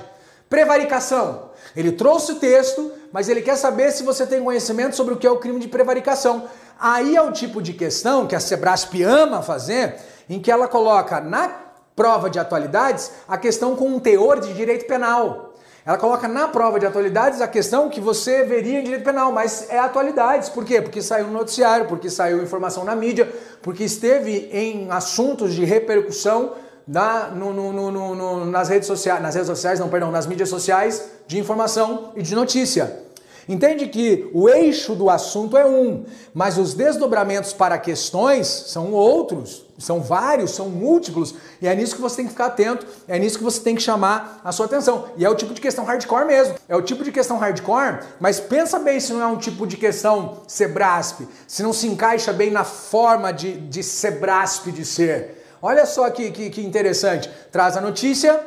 Prevaricação. 0.49 1.51
Ele 1.75 1.91
trouxe 1.91 2.33
o 2.33 2.35
texto, 2.35 2.91
mas 3.11 3.29
ele 3.29 3.41
quer 3.41 3.55
saber 3.55 3.91
se 3.91 4.03
você 4.03 4.25
tem 4.25 4.43
conhecimento 4.43 4.95
sobre 4.95 5.13
o 5.13 5.17
que 5.17 5.25
é 5.25 5.31
o 5.31 5.39
crime 5.39 5.59
de 5.59 5.67
prevaricação. 5.67 6.47
Aí 6.79 7.15
é 7.15 7.21
o 7.21 7.31
tipo 7.31 7.61
de 7.61 7.73
questão 7.73 8.27
que 8.27 8.35
a 8.35 8.39
Sebrasp 8.39 9.01
ama 9.03 9.41
fazer, 9.41 9.95
em 10.29 10.39
que 10.39 10.51
ela 10.51 10.67
coloca 10.67 11.19
na 11.21 11.47
prova 11.95 12.29
de 12.29 12.39
atualidades 12.39 13.11
a 13.27 13.37
questão 13.37 13.75
com 13.75 13.87
um 13.87 13.99
teor 13.99 14.39
de 14.39 14.53
direito 14.53 14.85
penal. 14.85 15.52
Ela 15.85 15.97
coloca 15.97 16.29
na 16.29 16.47
prova 16.47 16.79
de 16.79 16.85
atualidades 16.85 17.41
a 17.41 17.47
questão 17.47 17.89
que 17.89 17.99
você 17.99 18.43
veria 18.43 18.79
em 18.79 18.83
direito 18.83 19.03
penal, 19.03 19.33
mas 19.33 19.67
é 19.69 19.77
atualidades. 19.77 20.47
Por 20.47 20.63
quê? 20.63 20.81
Porque 20.81 21.01
saiu 21.01 21.27
no 21.27 21.33
noticiário, 21.33 21.87
porque 21.87 22.09
saiu 22.09 22.41
informação 22.41 22.85
na 22.85 22.95
mídia, 22.95 23.29
porque 23.61 23.83
esteve 23.83 24.49
em 24.53 24.89
assuntos 24.89 25.53
de 25.53 25.65
repercussão 25.65 26.53
na, 26.87 27.27
no, 27.27 27.51
no, 27.51 27.91
no, 27.91 28.45
nas 28.45 28.69
redes 28.69 28.87
sociais, 28.87 29.21
nas 29.21 29.35
redes 29.35 29.49
sociais, 29.49 29.79
não, 29.79 29.89
perdão, 29.89 30.09
nas 30.09 30.25
mídias 30.25 30.47
sociais 30.47 31.09
de 31.27 31.37
informação 31.37 32.13
e 32.15 32.21
de 32.21 32.33
notícia. 32.33 33.03
Entende 33.47 33.87
que 33.87 34.29
o 34.33 34.47
eixo 34.47 34.95
do 34.95 35.09
assunto 35.09 35.57
é 35.57 35.65
um, 35.65 36.05
mas 36.33 36.57
os 36.57 36.73
desdobramentos 36.73 37.51
para 37.51 37.77
questões 37.77 38.47
são 38.47 38.93
outros, 38.93 39.65
são 39.77 40.01
vários, 40.01 40.51
são 40.51 40.69
múltiplos, 40.69 41.35
e 41.61 41.67
é 41.67 41.75
nisso 41.75 41.95
que 41.95 42.01
você 42.01 42.17
tem 42.17 42.25
que 42.25 42.31
ficar 42.31 42.45
atento, 42.45 42.87
é 43.05 43.19
nisso 43.19 43.37
que 43.37 43.43
você 43.43 43.59
tem 43.59 43.75
que 43.75 43.81
chamar 43.81 44.39
a 44.45 44.51
sua 44.53 44.65
atenção. 44.65 45.09
E 45.17 45.25
é 45.25 45.29
o 45.29 45.35
tipo 45.35 45.53
de 45.53 45.59
questão 45.59 45.83
hardcore 45.83 46.25
mesmo, 46.25 46.55
é 46.69 46.75
o 46.75 46.81
tipo 46.81 47.03
de 47.03 47.11
questão 47.11 47.37
hardcore, 47.37 47.99
mas 48.17 48.39
pensa 48.39 48.79
bem 48.79 48.99
se 48.99 49.11
não 49.11 49.21
é 49.21 49.27
um 49.27 49.37
tipo 49.37 49.67
de 49.67 49.75
questão 49.75 50.37
Sebrasp, 50.47 51.27
se 51.45 51.61
não 51.61 51.73
se 51.73 51.87
encaixa 51.87 52.31
bem 52.31 52.49
na 52.49 52.63
forma 52.63 53.33
de, 53.33 53.59
de 53.59 53.83
Sebrasp 53.83 54.71
de 54.71 54.85
ser. 54.85 55.43
Olha 55.61 55.85
só 55.85 56.09
que, 56.09 56.31
que, 56.31 56.49
que 56.49 56.61
interessante, 56.61 57.29
traz 57.51 57.75
a 57.75 57.81
notícia, 57.81 58.39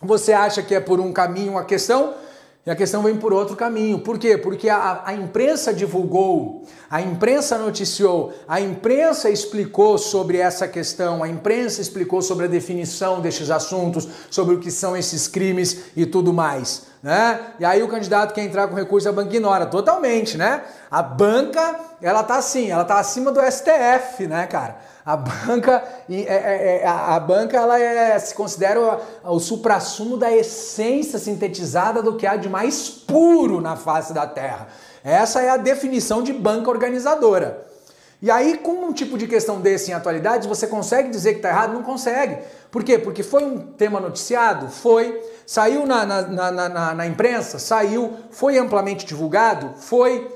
você 0.00 0.32
acha 0.32 0.62
que 0.62 0.74
é 0.74 0.80
por 0.80 1.00
um 1.00 1.12
caminho 1.12 1.56
a 1.56 1.64
questão, 1.64 2.14
e 2.66 2.70
a 2.70 2.76
questão 2.76 3.02
vem 3.02 3.16
por 3.16 3.32
outro 3.32 3.56
caminho. 3.56 4.00
Por 4.00 4.18
quê? 4.18 4.36
Porque 4.36 4.68
a, 4.68 5.02
a, 5.04 5.14
imprensa 5.14 5.72
divulgou, 5.72 6.64
a 6.90 7.00
imprensa 7.00 7.56
noticiou, 7.56 8.32
a 8.46 8.60
imprensa 8.60 9.30
explicou 9.30 9.96
sobre 9.96 10.36
essa 10.36 10.68
questão, 10.68 11.22
a 11.22 11.28
imprensa 11.28 11.80
explicou 11.80 12.20
sobre 12.20 12.44
a 12.44 12.48
definição 12.48 13.20
destes 13.22 13.50
assuntos, 13.50 14.06
sobre 14.30 14.54
o 14.54 14.58
que 14.58 14.70
são 14.70 14.96
esses 14.96 15.26
crimes 15.26 15.84
e 15.96 16.04
tudo 16.04 16.32
mais. 16.32 16.88
Né? 17.02 17.40
E 17.58 17.64
aí 17.64 17.82
o 17.82 17.88
candidato 17.88 18.34
quer 18.34 18.42
entrar 18.42 18.68
com 18.68 18.74
recurso, 18.74 19.08
a 19.08 19.12
banca 19.12 19.34
ignora 19.34 19.64
totalmente, 19.64 20.36
né? 20.36 20.62
A 20.90 21.00
banca, 21.00 21.78
ela 22.02 22.22
tá 22.22 22.36
assim, 22.36 22.70
ela 22.70 22.84
tá 22.84 22.98
acima 22.98 23.30
do 23.30 23.40
STF, 23.40 24.26
né, 24.26 24.46
cara? 24.46 24.76
A 25.08 25.16
banca, 25.16 25.82
é, 26.06 26.14
é, 26.16 26.80
é, 26.82 26.86
a 26.86 27.18
banca 27.18 27.56
ela 27.56 27.80
é, 27.80 28.18
se 28.18 28.34
considera 28.34 28.78
o, 29.24 29.36
o 29.36 29.40
suprassumo 29.40 30.18
da 30.18 30.30
essência 30.30 31.18
sintetizada 31.18 32.02
do 32.02 32.18
que 32.18 32.26
há 32.26 32.36
de 32.36 32.46
mais 32.46 32.90
puro 32.90 33.58
na 33.58 33.74
face 33.74 34.12
da 34.12 34.26
Terra. 34.26 34.68
Essa 35.02 35.40
é 35.40 35.48
a 35.48 35.56
definição 35.56 36.22
de 36.22 36.30
banca 36.34 36.68
organizadora. 36.68 37.66
E 38.20 38.30
aí, 38.30 38.58
com 38.58 38.72
um 38.72 38.92
tipo 38.92 39.16
de 39.16 39.26
questão 39.26 39.62
desse 39.62 39.90
em 39.90 39.94
atualidades, 39.94 40.46
você 40.46 40.66
consegue 40.66 41.08
dizer 41.08 41.30
que 41.30 41.38
está 41.38 41.48
errado? 41.48 41.72
Não 41.72 41.82
consegue. 41.82 42.40
Por 42.70 42.84
quê? 42.84 42.98
Porque 42.98 43.22
foi 43.22 43.42
um 43.42 43.60
tema 43.60 43.98
noticiado? 44.00 44.68
Foi. 44.68 45.18
Saiu 45.46 45.86
na, 45.86 46.04
na, 46.04 46.22
na, 46.50 46.68
na, 46.68 46.94
na 46.94 47.06
imprensa? 47.06 47.58
Saiu. 47.58 48.12
Foi 48.30 48.58
amplamente 48.58 49.06
divulgado? 49.06 49.72
Foi. 49.78 50.30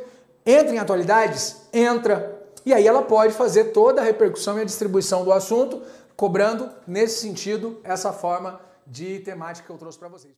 Entra 0.47 0.75
em 0.75 0.79
atualidades? 0.79 1.57
Entra. 1.75 2.42
E 2.65 2.73
aí 2.73 2.87
ela 2.87 3.03
pode 3.03 3.35
fazer 3.35 3.65
toda 3.73 4.01
a 4.01 4.05
repercussão 4.05 4.59
e 4.59 4.63
a 4.63 4.65
distribuição 4.65 5.25
do 5.25 5.33
assunto, 5.33 5.83
cobrando 6.17 6.71
nesse 6.87 7.21
sentido 7.21 7.81
essa 7.83 8.13
forma 8.13 8.61
de 8.87 9.19
temática 9.21 9.67
que 9.67 9.73
eu 9.73 9.79
trouxe 9.79 9.99
para 9.99 10.09
vocês. 10.09 10.31